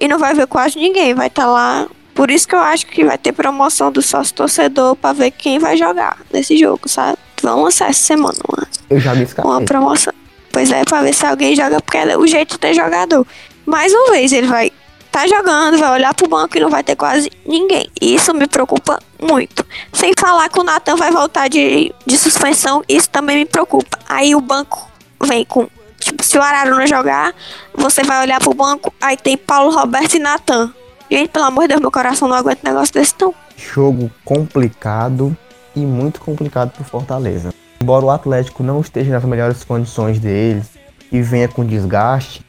[0.00, 1.14] e não vai ver quase ninguém.
[1.14, 1.88] Vai estar tá lá.
[2.18, 5.60] Por isso que eu acho que vai ter promoção do sócio torcedor pra ver quem
[5.60, 7.16] vai jogar nesse jogo, sabe?
[7.40, 9.48] Vamos lançar essa semana uma, Eu já me escapei.
[9.48, 10.12] uma promoção.
[10.50, 13.24] Pois é, pra ver se alguém joga, porque é o jeito de ter jogador.
[13.64, 14.72] Mais uma vez ele vai
[15.12, 17.88] tá jogando, vai olhar pro banco e não vai ter quase ninguém.
[18.00, 19.64] Isso me preocupa muito.
[19.92, 23.96] Sem falar que o Natan vai voltar de, de suspensão, isso também me preocupa.
[24.08, 24.90] Aí o banco
[25.22, 25.68] vem com.
[26.00, 27.32] Tipo, se o Araruna jogar,
[27.72, 30.74] você vai olhar pro banco, aí tem Paulo Roberto e Natan.
[31.10, 33.34] Gente, pelo amor de Deus, meu coração não aguenta um negócio desse não.
[33.56, 35.36] Jogo complicado
[35.74, 37.52] e muito complicado pro Fortaleza.
[37.80, 40.66] Embora o Atlético não esteja nas melhores condições deles
[41.10, 42.44] e venha com desgaste,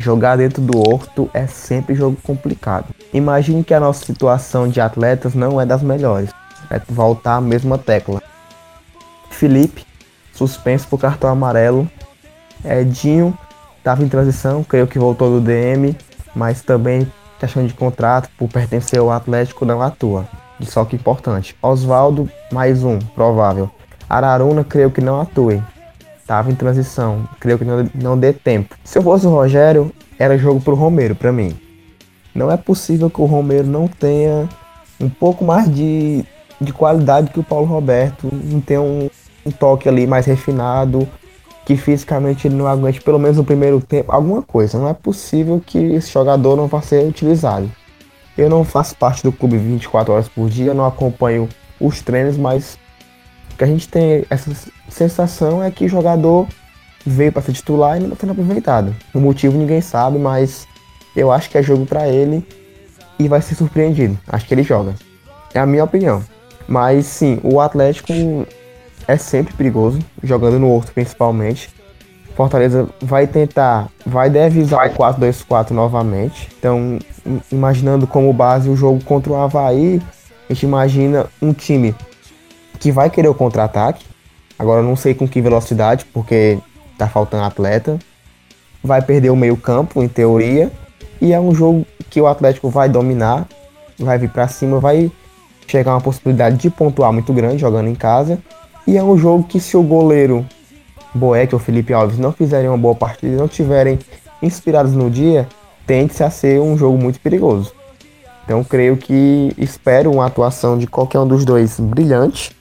[0.00, 2.94] Jogar dentro do horto é sempre jogo complicado.
[3.12, 6.30] Imagine que a nossa situação de atletas não é das melhores.
[6.70, 8.22] É voltar à mesma tecla.
[9.28, 9.84] Felipe,
[10.32, 11.90] suspenso por cartão amarelo.
[12.64, 13.36] Edinho,
[13.78, 15.96] estava em transição, creio que voltou do DM,
[16.32, 20.26] mas também questão de contrato, por pertencer ao Atlético, não atua.
[20.62, 21.56] Só que importante.
[21.62, 23.70] Oswaldo, mais um, provável.
[24.08, 25.62] Araruna, creio que não atue.
[26.26, 27.28] Tava em transição.
[27.38, 28.74] Creio que não, não dê tempo.
[28.84, 31.56] Se eu fosse o Rogério, era jogo pro Romero, para mim.
[32.34, 34.48] Não é possível que o Romero não tenha
[35.00, 36.24] um pouco mais de,
[36.60, 38.28] de qualidade que o Paulo Roberto.
[38.32, 39.08] Não tenha um,
[39.46, 41.08] um toque ali mais refinado.
[41.68, 44.10] Que fisicamente ele não aguente pelo menos no primeiro tempo.
[44.10, 44.78] Alguma coisa.
[44.78, 47.70] Não é possível que esse jogador não vá ser utilizado.
[48.38, 51.46] Eu não faço parte do clube 24 horas por dia, não acompanho
[51.78, 52.78] os treinos, mas
[53.58, 54.50] que a gente tem essa
[54.88, 56.46] sensação é que o jogador
[57.04, 58.96] veio para ser titular e não está sendo aproveitado.
[59.12, 60.66] O motivo ninguém sabe, mas
[61.14, 62.46] eu acho que é jogo para ele
[63.18, 64.18] e vai ser surpreendido.
[64.26, 64.94] Acho que ele joga.
[65.52, 66.22] É a minha opinião.
[66.66, 68.12] Mas sim, o Atlético
[69.08, 71.70] é sempre perigoso, jogando no Horto principalmente.
[72.36, 76.48] Fortaleza vai tentar, vai deve usar o 4-2-4 novamente.
[76.56, 76.98] Então,
[77.50, 80.00] imaginando como base o jogo contra o Havaí,
[80.48, 81.94] a gente imagina um time
[82.78, 84.04] que vai querer o contra-ataque.
[84.58, 86.58] Agora não sei com que velocidade, porque
[86.96, 87.98] tá faltando atleta.
[88.84, 90.70] Vai perder o meio-campo, em teoria.
[91.20, 93.48] E é um jogo que o Atlético vai dominar,
[93.98, 95.10] vai vir para cima, vai
[95.66, 98.38] chegar uma possibilidade de pontuar muito grande jogando em casa.
[98.88, 100.46] E é um jogo que se o goleiro
[101.14, 103.98] Boeck ou Felipe Alves não fizerem uma boa partida, não tiverem
[104.42, 105.46] inspirados no dia,
[105.86, 107.70] tende-se a ser um jogo muito perigoso.
[108.46, 112.56] Então creio que espero uma atuação de qualquer um dos dois brilhante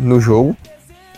[0.00, 0.56] no jogo,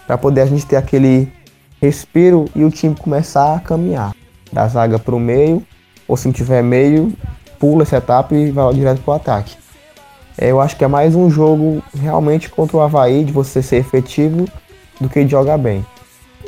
[0.04, 1.32] para poder a gente ter aquele
[1.80, 4.16] respiro e o time começar a caminhar.
[4.52, 5.62] Da zaga para o meio,
[6.08, 7.12] ou se não tiver meio,
[7.60, 9.63] pula essa etapa e vai direto para o ataque.
[10.36, 13.76] É, eu acho que é mais um jogo realmente contra o Havaí, de você ser
[13.76, 14.46] efetivo,
[15.00, 15.84] do que de jogar bem.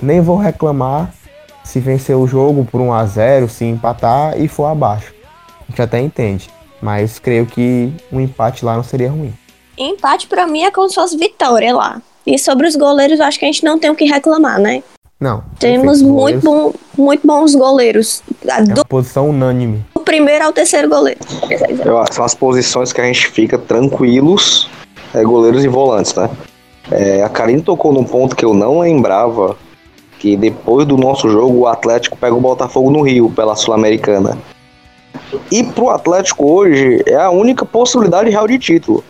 [0.02, 1.12] Nem vou reclamar
[1.64, 5.14] se vencer o jogo por 1 a 0 se empatar e for abaixo.
[5.62, 6.50] A gente até entende.
[6.80, 9.32] Mas creio que um empate lá não seria ruim.
[9.78, 12.00] Empate para mim é como se fosse vitória lá.
[12.26, 14.82] E sobre os goleiros, acho que a gente não tem o que reclamar, né?
[15.18, 15.42] Não.
[15.58, 18.22] Temos muito, bom, muito bons goleiros.
[18.46, 19.84] É uma posição unânime.
[20.06, 21.18] Primeiro ao terceiro goleiro.
[22.12, 24.70] São as posições que a gente fica tranquilos,
[25.12, 26.30] é, goleiros e volantes, né?
[26.92, 29.56] É, a Karine tocou num ponto que eu não lembrava,
[30.20, 34.38] que depois do nosso jogo o Atlético pega o Botafogo no Rio, pela Sul-Americana.
[35.50, 39.02] E pro Atlético hoje é a única possibilidade real de título.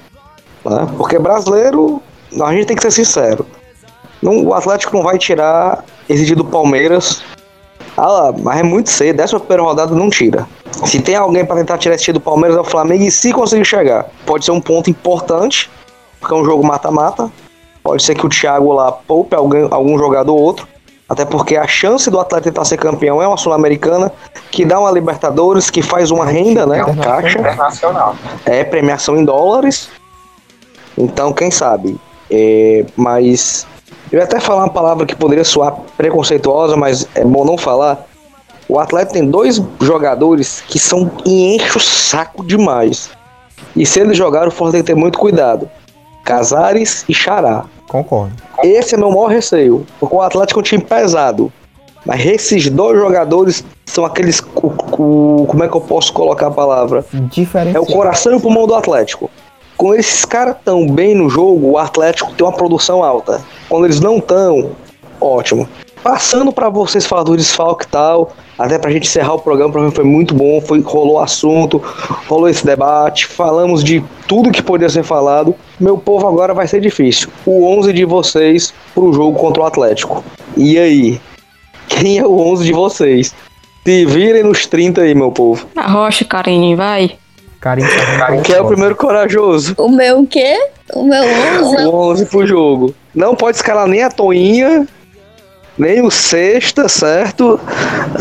[0.64, 0.88] Né?
[0.96, 2.02] Porque brasileiro
[2.40, 3.46] a gente tem que ser sincero.
[4.22, 7.22] Não, o Atlético não vai tirar dia do Palmeiras.
[7.96, 9.16] Ah, mas é muito cedo.
[9.16, 10.46] Décima primeira rodada não tira.
[10.84, 13.32] Se tem alguém para tentar tirar esse dia do Palmeiras é o Flamengo e se
[13.32, 14.06] conseguir chegar.
[14.26, 15.70] Pode ser um ponto importante,
[16.20, 17.30] porque é um jogo mata-mata.
[17.82, 20.68] Pode ser que o Thiago lá poupe alguém, algum jogador ou outro.
[21.08, 24.12] Até porque a chance do Atlético tentar ser campeão é uma Sul-Americana
[24.50, 26.84] que dá uma Libertadores, que faz uma renda, né?
[27.02, 27.38] Caixa.
[28.44, 29.88] É premiação em dólares.
[30.98, 31.96] Então, quem sabe?
[32.28, 33.66] É, mas
[34.12, 38.06] eu ia até falar uma palavra que poderia soar preconceituosa, mas é bom não falar.
[38.68, 43.10] O Atlético tem dois jogadores que são e enche o saco demais.
[43.74, 45.68] E se eles jogarem, o Forte tem que ter muito cuidado.
[46.24, 47.64] Casares e Xará.
[47.88, 48.34] Concordo.
[48.62, 49.86] Esse é meu maior receio.
[50.00, 51.52] Porque o Atlético é um time pesado.
[52.04, 54.40] Mas esses dois jogadores são aqueles.
[54.40, 54.68] O,
[55.02, 57.04] o, como é que eu posso colocar a palavra?
[57.12, 57.76] Diferente.
[57.76, 59.30] É o coração e o pulmão do Atlético.
[59.76, 63.42] Quando esses caras tão bem no jogo, o Atlético tem uma produção alta.
[63.68, 64.70] Quando eles não estão,
[65.20, 65.68] ótimo.
[66.02, 69.72] passando para vocês falar do desfalque e tal, até pra gente encerrar o programa, o
[69.72, 71.82] programa foi muito bom, foi, rolou assunto,
[72.28, 75.54] rolou esse debate, falamos de tudo que podia ser falado.
[75.78, 77.28] Meu povo, agora vai ser difícil.
[77.44, 80.24] O 11 de vocês pro jogo contra o Atlético.
[80.56, 81.20] E aí?
[81.88, 83.34] Quem é o 11 de vocês?
[83.84, 85.66] Se virem nos 30 aí, meu povo.
[85.76, 87.16] Arrocha, Karine, vai.
[87.66, 89.74] Carinho tá Quem é o primeiro corajoso?
[89.76, 90.56] O meu o quê?
[90.94, 91.84] O meu 11?
[91.86, 92.94] O 11 pro jogo.
[93.12, 94.86] Não pode escalar nem a Toinha,
[95.76, 97.58] nem o Sexta, certo?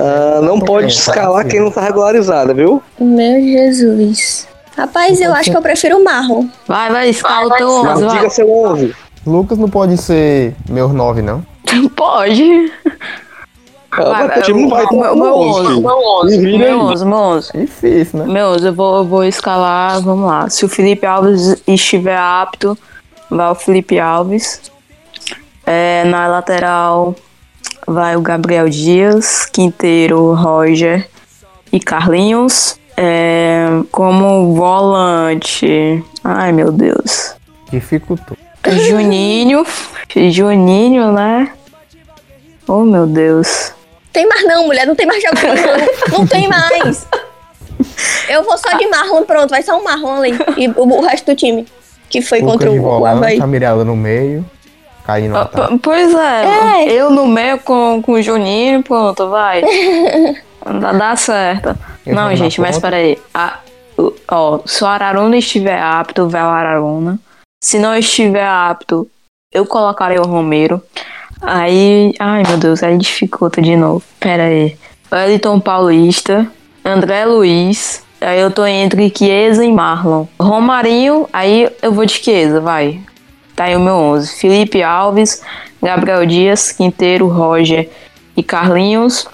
[0.01, 2.81] Ah, não pode escalar quem não tá regularizada, viu?
[2.99, 4.47] Meu Jesus.
[4.75, 6.47] Rapaz, eu acho que eu prefiro o Marlon.
[6.67, 8.17] Vai, vai, escala o teu 11, Não, vai.
[8.17, 8.95] diga seu 11.
[9.27, 11.45] Lucas não pode ser meus 9, não?
[11.95, 12.71] Pode.
[14.01, 15.81] O time não vai ter meu, meu 11, filho.
[15.81, 16.93] meu 11, Se vira meu aí.
[16.93, 17.51] 11, meu 11.
[17.53, 18.25] É difícil, né?
[18.25, 20.49] Meu 11, eu vou, eu vou escalar, vamos lá.
[20.49, 22.77] Se o Felipe Alves estiver apto,
[23.29, 24.61] vai o Felipe Alves.
[25.65, 27.15] É, na lateral
[27.87, 31.07] vai o Gabriel Dias, Quinteiro, Roger
[31.71, 32.79] e Carlinhos.
[32.97, 37.35] É, como volante, ai meu Deus.
[37.69, 38.37] Dificultou.
[38.87, 39.65] Juninho,
[40.31, 41.51] Juninho, né?
[42.67, 43.73] Oh meu Deus.
[44.16, 46.20] Tem mais não, mulher, não tem mais jogador não.
[46.20, 47.05] Não tem mais.
[48.30, 50.32] Eu vou só de Marlon, pronto, vai só um Marlon ali.
[50.57, 51.68] E o, o resto do time.
[52.09, 53.41] Que foi Lucas contra de o, o volante, Havaí.
[53.41, 54.45] a Mirella no meio.
[55.05, 55.49] Carinho no Ah,
[55.84, 56.91] Pois é, É.
[56.93, 59.61] eu no meio com, com o Juninho, pronto, vai.
[60.82, 61.78] dá, dá certo.
[62.05, 62.88] Eu não, gente, mas ponta.
[62.88, 63.18] peraí.
[63.34, 63.59] A,
[63.97, 67.20] o- ó, se o Araruna estiver apto, vai o Araruna.
[67.63, 69.09] Se não estiver apto,
[69.51, 70.82] eu colocarei o Romero.
[71.41, 74.03] Aí, ai meu Deus, aí dificulta de novo.
[74.19, 74.77] Pera aí.
[75.11, 76.47] Wellington Paulista,
[76.83, 78.03] André Luiz.
[78.21, 80.25] Aí eu tô entre Chiesa e Marlon.
[80.39, 82.99] Romarinho, aí eu vou de Chiesa, vai.
[83.55, 84.39] Tá aí o meu 11.
[84.39, 85.41] Felipe Alves,
[85.81, 87.89] Gabriel Dias, Quinteiro, Roger
[88.36, 89.27] e Carlinhos.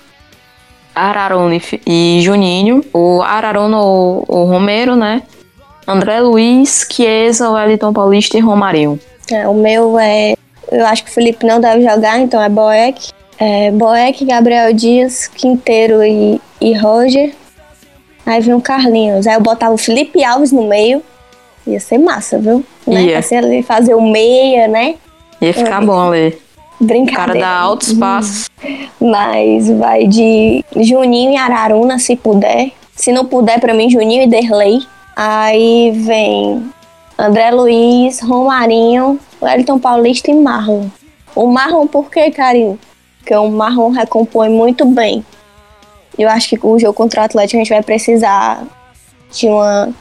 [0.93, 2.83] Ararona e Juninho.
[2.93, 5.23] O Ararona, o, o Romero, né?
[5.87, 8.99] André Luiz, Chiesa, Wellington Paulista e Romarinho.
[9.31, 10.35] É, o meu é.
[10.71, 13.09] Eu acho que o Felipe não deve jogar, então é Boeck.
[13.37, 17.33] É, Boeck, Gabriel Dias, Quinteiro e, e Roger.
[18.25, 19.27] Aí vem o Carlinhos.
[19.27, 21.01] Aí eu botava o Felipe Alves no meio.
[21.67, 22.63] Ia ser massa, viu?
[22.87, 23.03] Né?
[23.03, 23.21] Ia.
[23.37, 24.95] Ali fazer o meia, né?
[25.41, 25.85] Ia ficar É.
[25.85, 26.27] bom ali.
[26.29, 26.41] O cara
[26.79, 27.39] Brincadeira.
[27.39, 28.49] dá altos passos.
[28.99, 32.71] Mas vai de Juninho e Araruna, se puder.
[32.95, 34.79] Se não puder, pra mim, Juninho e Derlei.
[35.15, 36.63] Aí vem
[37.17, 40.87] André Luiz, Romarinho, Wellington Paulista e Marlon.
[41.35, 42.77] O Marlon por quê, Carinho?
[43.19, 45.25] Porque o Marlon recompõe muito bem.
[46.17, 48.63] Eu acho que o jogo contra o Atlético a gente vai precisar
[49.31, 49.93] de, uma,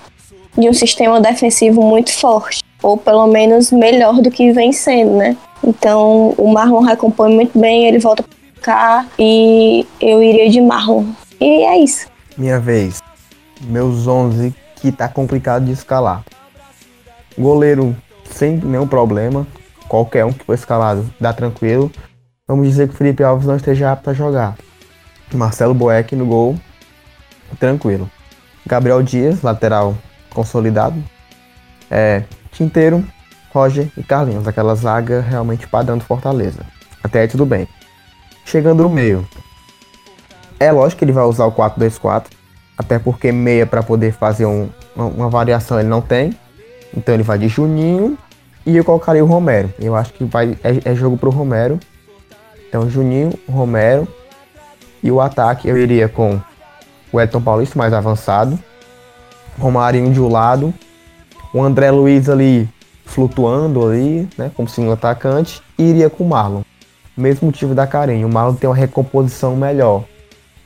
[0.57, 2.63] de um sistema defensivo muito forte.
[2.83, 5.37] Ou pelo menos melhor do que vem sendo, né?
[5.63, 11.05] Então o Marlon recompõe muito bem, ele volta pra cá e eu iria de Marlon.
[11.39, 12.09] E é isso.
[12.37, 13.01] Minha vez.
[13.61, 16.25] Meus 11 que tá complicado de escalar.
[17.39, 17.95] Goleiro
[18.33, 19.47] sem nenhum problema.
[19.89, 21.91] Qualquer um que for escalado dá tranquilo.
[22.47, 24.57] Vamos dizer que o Felipe Alves não esteja apto a jogar.
[25.33, 26.57] Marcelo Boeck no gol.
[27.59, 28.11] Tranquilo.
[28.67, 29.97] Gabriel Dias, lateral
[30.33, 31.03] consolidado.
[31.91, 32.23] É,
[32.53, 33.05] Quinteiro,
[33.53, 34.47] Roger e Carlinhos.
[34.47, 36.65] Aquela zaga realmente padrão do Fortaleza.
[37.03, 37.67] Até aí tudo bem.
[38.45, 39.27] Chegando no meio.
[40.59, 42.25] É lógico que ele vai usar o 4-2-4.
[42.77, 46.37] Até porque meia para poder fazer um- uma, uma variação ele não tem.
[46.97, 48.19] Então ele vai de Juninho
[48.67, 49.73] e eu colocaria o Romero.
[49.79, 51.79] Eu acho que vai, é, é jogo pro Romero.
[52.69, 54.07] Então Juninho, Romero.
[55.03, 56.41] E o ataque eu iria com
[57.13, 58.59] o Edson Paulista mais avançado.
[59.59, 60.73] Romarinho de um lado.
[61.53, 62.69] O André Luiz ali
[63.05, 64.51] flutuando ali, né?
[64.55, 65.63] Como segundo atacante.
[65.79, 66.63] E iria com o Marlon.
[67.17, 68.25] Mesmo motivo da Karen.
[68.25, 70.05] O Marlon tem uma recomposição melhor.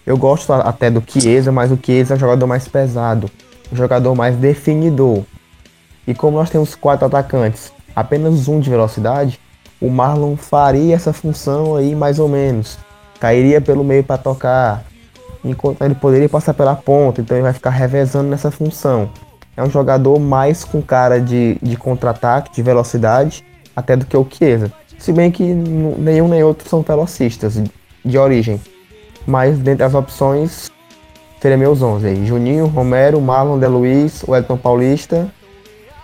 [0.06, 3.30] Eu gosto até do Chiesa, mas o Chiesa é um jogador mais pesado,
[3.72, 5.22] um jogador mais definidor.
[6.06, 9.40] E como nós temos quatro atacantes, apenas um de velocidade,
[9.80, 12.78] o Marlon faria essa função aí mais ou menos.
[13.20, 14.84] Cairia pelo meio para tocar,
[15.44, 19.08] enquanto ele poderia passar pela ponta, então ele vai ficar revezando nessa função.
[19.56, 23.44] É um jogador mais com cara de, de contra-ataque, de velocidade,
[23.74, 24.72] até do que o Chiesa.
[24.98, 27.70] Se bem que nenhum nem outro são velocistas de-
[28.04, 28.60] de origem.
[29.26, 30.70] Mas dentre as opções,
[31.40, 32.26] seria meus 11 aí.
[32.26, 35.28] Juninho, Romero, Marlon, De Luiz, Wellington Paulista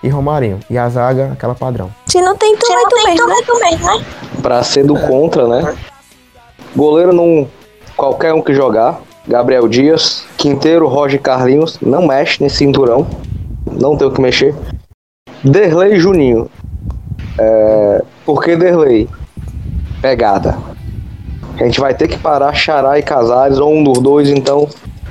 [0.02, 0.60] e Romarinho.
[0.68, 1.90] E a zaga, aquela padrão.
[2.06, 4.04] Se não tem tu, vai tu mesmo, né?
[4.42, 5.74] Pra ser do contra, né?
[6.74, 7.48] Goleiro não.
[7.96, 9.00] Qualquer um que jogar.
[9.28, 11.78] Gabriel Dias, Quinteiro, Roger Carlinhos.
[11.80, 13.06] Não mexe nesse cinturão.
[13.70, 14.54] Não tem o que mexer.
[15.44, 16.50] Derlei e Juninho.
[17.38, 19.08] É, por que Derlei?
[20.00, 20.58] Pegada.
[21.58, 24.66] A gente vai ter que parar Xará e Casares, ou um dos dois, então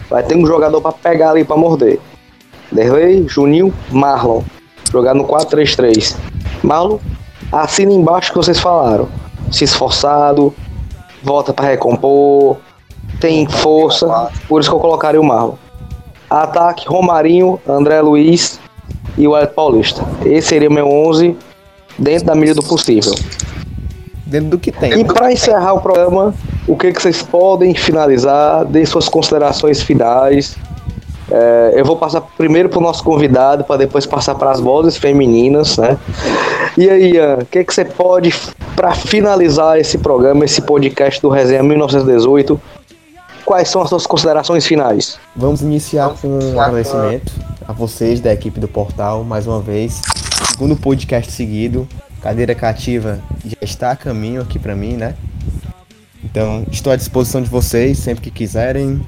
[0.09, 1.99] vai ter um jogador para pegar ali para morder.
[2.71, 4.41] Derlei, Juninho, Marlon.
[4.91, 6.15] Jogar no 4-3-3.
[6.63, 6.97] Marlon,
[7.51, 9.07] assina embaixo que vocês falaram.
[9.51, 10.53] Se esforçado,
[11.23, 12.57] volta para recompor,
[13.19, 15.55] tem força, por isso que eu colocaria o Marlon.
[16.29, 18.59] Ataque, Romarinho, André Luiz
[19.17, 20.05] e o Hélio Paulista.
[20.25, 21.35] Esse seria meu 11
[21.97, 23.13] dentro da medida do possível.
[24.25, 24.99] Dentro do que tem.
[24.99, 26.33] E para encerrar o programa,
[26.67, 28.63] o que, que vocês podem finalizar?
[28.65, 30.55] Dê suas considerações finais.
[31.31, 34.97] É, eu vou passar primeiro para o nosso convidado, para depois passar para as vozes
[34.97, 35.97] femininas, né?
[36.77, 38.33] E aí, Ian, o que, que você pode,
[38.75, 42.59] para finalizar esse programa, esse podcast do Resenha 1918,
[43.45, 45.19] quais são as suas considerações finais?
[45.35, 47.31] Vamos iniciar com um agradecimento
[47.67, 50.01] a vocês da equipe do portal, mais uma vez.
[50.51, 51.87] Segundo podcast seguido,
[52.21, 55.15] Cadeira Cativa já está a caminho aqui para mim, né?
[56.23, 59.01] Então, estou à disposição de vocês sempre que quiserem.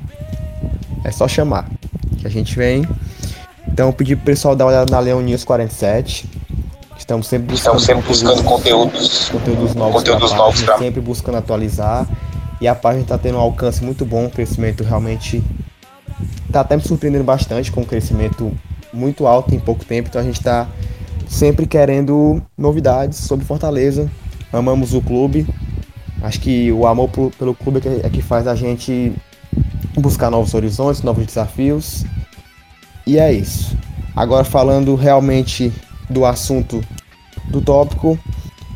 [1.04, 1.68] É só chamar,
[2.20, 2.86] que a gente vem.
[3.68, 6.30] Então, pedir pro pessoal dar uma olhada na Leão News 47.
[6.97, 11.38] Estamos sempre buscando, Estamos sempre buscando conteúdos, conteúdos novos, conteúdos novos página, pra- sempre buscando
[11.38, 12.08] atualizar.
[12.60, 15.43] E a página está tendo um alcance muito bom, um crescimento realmente
[16.45, 18.52] está até me surpreendendo bastante com um crescimento
[18.93, 20.10] muito alto em pouco tempo.
[20.10, 20.68] Então a gente está
[21.28, 24.08] sempre querendo novidades sobre Fortaleza.
[24.54, 25.47] Amamos o clube.
[26.22, 29.12] Acho que o amor pelo clube é é que faz a gente
[29.96, 32.06] buscar novos horizontes, novos desafios.
[33.06, 33.76] E é isso.
[34.16, 35.72] Agora falando realmente
[36.10, 36.82] do assunto
[37.50, 38.18] do tópico,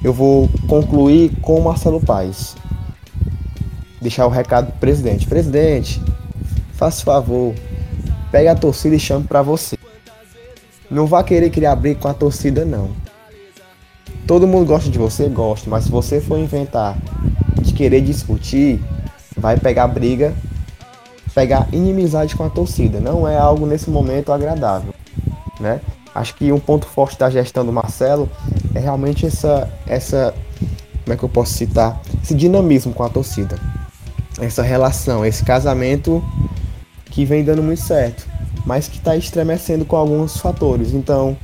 [0.04, 2.56] eu vou concluir com Marcelo Paes.
[4.02, 5.28] Deixar o recado pro presidente.
[5.28, 6.02] Presidente,
[6.74, 7.54] faça favor,
[8.32, 9.78] pegue a torcida e chame pra você.
[10.90, 12.92] Não vá querer criar briga com a torcida, não.
[14.28, 16.98] Todo mundo gosta de você, gosta, mas se você for inventar
[17.62, 18.80] de querer discutir,
[19.38, 20.34] vai pegar briga,
[21.36, 23.02] pegar inimizade com a torcida.
[23.02, 24.96] Não é algo nesse momento agradável,
[25.60, 25.82] né?
[26.16, 28.30] Acho que um ponto forte da gestão do Marcelo
[28.74, 30.34] é realmente essa, essa,
[31.04, 33.60] como é que eu posso citar, esse dinamismo com a torcida,
[34.40, 36.24] essa relação, esse casamento
[37.12, 38.26] que vem dando muito certo,
[38.66, 40.94] mas que está estremecendo com alguns fatores.
[40.94, 41.36] Então,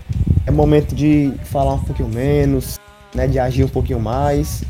[0.48, 2.80] é momento de falar um pouquinho menos,
[3.14, 4.64] né, de agir um pouquinho mais.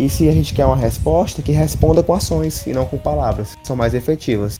[0.00, 3.54] E se a gente quer uma resposta, que responda com ações e não com palavras,
[3.54, 4.58] que são mais efetivas.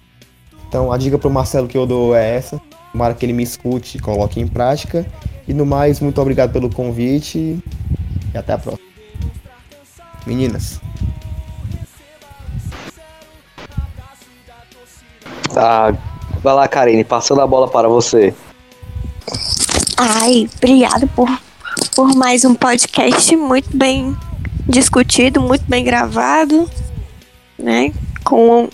[0.68, 2.60] Então, a dica para o Marcelo que eu dou é essa.
[2.92, 5.06] Tomara que ele me escute e coloque em prática.
[5.48, 7.58] E no mais, muito obrigado pelo convite
[8.34, 8.86] e até a próxima.
[10.26, 10.78] Meninas.
[15.54, 15.96] Tá,
[16.42, 18.34] vai lá, Karine, passando a bola para você.
[19.96, 21.30] Ai, obrigado por,
[21.96, 24.14] por mais um podcast muito bem
[24.70, 26.70] discutido, muito bem gravado,
[27.58, 27.92] né?
[28.24, 28.68] Com,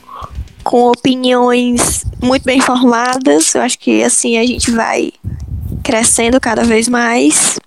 [0.62, 3.54] com opiniões muito bem formadas.
[3.54, 5.12] Eu acho que assim a gente vai
[5.82, 7.58] crescendo cada vez mais.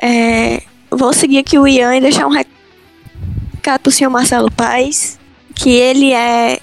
[0.00, 5.18] É, vou seguir aqui o Ian e deixar um recado pro senhor Marcelo Paes,
[5.54, 6.60] que ele é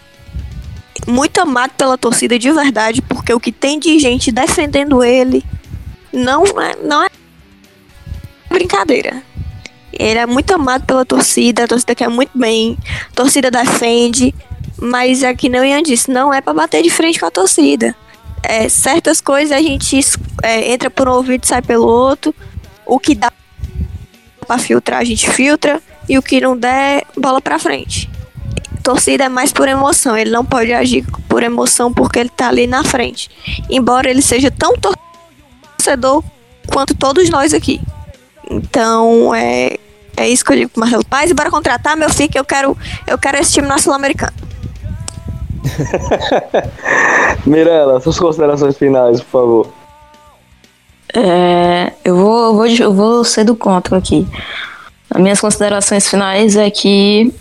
[1.07, 5.43] muito amado pela torcida de verdade, porque o que tem de gente defendendo ele
[6.11, 7.09] não é, não é
[8.49, 9.23] brincadeira.
[9.97, 12.77] Ele é muito amado pela torcida, a torcida quer muito bem,
[13.11, 14.33] a torcida defende,
[14.77, 17.31] mas é que nem o Ian disse, não é pra bater de frente com a
[17.31, 17.95] torcida.
[18.41, 19.99] É, certas coisas a gente
[20.41, 22.35] é, entra por um ouvido e sai pelo outro.
[22.85, 23.31] O que dá
[24.45, 28.09] pra filtrar, a gente filtra, e o que não der, bola pra frente.
[28.83, 32.67] Torcida é mais por emoção, ele não pode agir por emoção porque ele tá ali
[32.67, 33.29] na frente.
[33.69, 34.93] Embora ele seja tão tor
[35.77, 36.23] torcedor
[36.67, 37.79] quanto todos nós aqui.
[38.49, 39.77] Então, é,
[40.15, 41.31] é isso que eu digo pro Marcelo Paz.
[41.31, 44.33] E bora contratar, meu filho, que eu quero, eu quero esse time na Sul-Americana.
[47.45, 49.73] Mirella, suas considerações finais, por favor.
[51.15, 54.27] É, eu, vou, eu, vou, eu vou ser do contra aqui.
[55.09, 57.33] As minhas considerações finais é que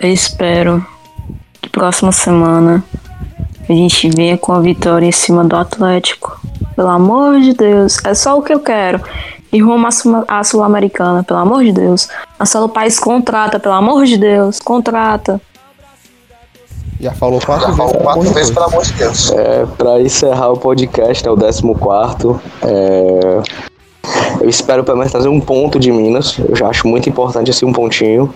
[0.00, 0.84] eu espero
[1.62, 2.84] que próxima semana
[3.68, 6.38] a gente venha com a vitória em cima do Atlético.
[6.76, 9.00] Pelo amor de Deus, é só o que eu quero.
[9.54, 12.08] E rumo à Sul- à Sul-Americana, pelo amor de Deus.
[12.38, 15.40] Marcelo Paes contrata, pelo amor de Deus, contrata.
[17.00, 17.76] Já falou quatro Já vezes.
[17.76, 18.54] falou pelo quatro amor de vezes, Deus.
[18.54, 19.30] pelo amor de Deus.
[19.32, 22.40] É, para encerrar o podcast, é o 14.
[22.62, 23.42] É,
[24.40, 26.36] eu espero pelo menos trazer um ponto de Minas.
[26.38, 28.34] Eu já acho muito importante assim um pontinho.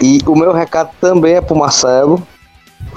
[0.00, 2.22] E o meu recado também é pro Marcelo.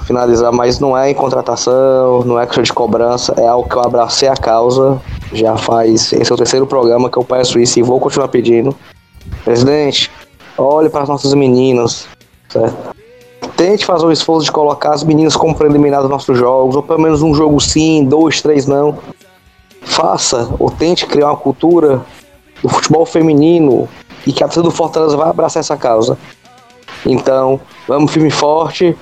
[0.04, 3.80] Finalizar, mas não é em contratação, não é questão de cobrança, é algo que eu
[3.80, 5.00] abracei a causa.
[5.32, 6.12] Já faz.
[6.12, 8.74] Esse é o terceiro programa que eu peço isso e vou continuar pedindo.
[9.44, 10.10] Presidente,
[10.58, 12.08] olhe para os nossos meninos,
[12.48, 12.76] certo?
[13.56, 17.00] Tente fazer o esforço de colocar as meninas como preliminar dos nossos jogos, ou pelo
[17.00, 18.98] menos um jogo sim, dois, três não.
[19.82, 22.00] Faça, ou tente criar uma cultura
[22.62, 23.88] do futebol feminino
[24.26, 26.18] e que a torcida do Fortaleza vai abraçar essa causa.
[27.06, 28.96] Então, vamos firme e forte.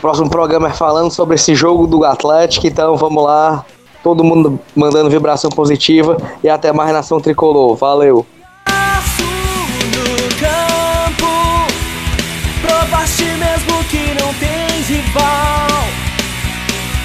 [0.00, 3.64] Próximo programa é falando sobre esse jogo do Atlético, então vamos lá.
[4.02, 7.74] Todo mundo mandando vibração positiva e até mais nação tricolor.
[7.74, 8.24] Valeu!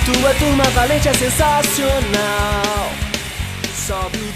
[0.06, 1.94] Tua turma valente é sensacional
[3.88, 4.34] Sobe o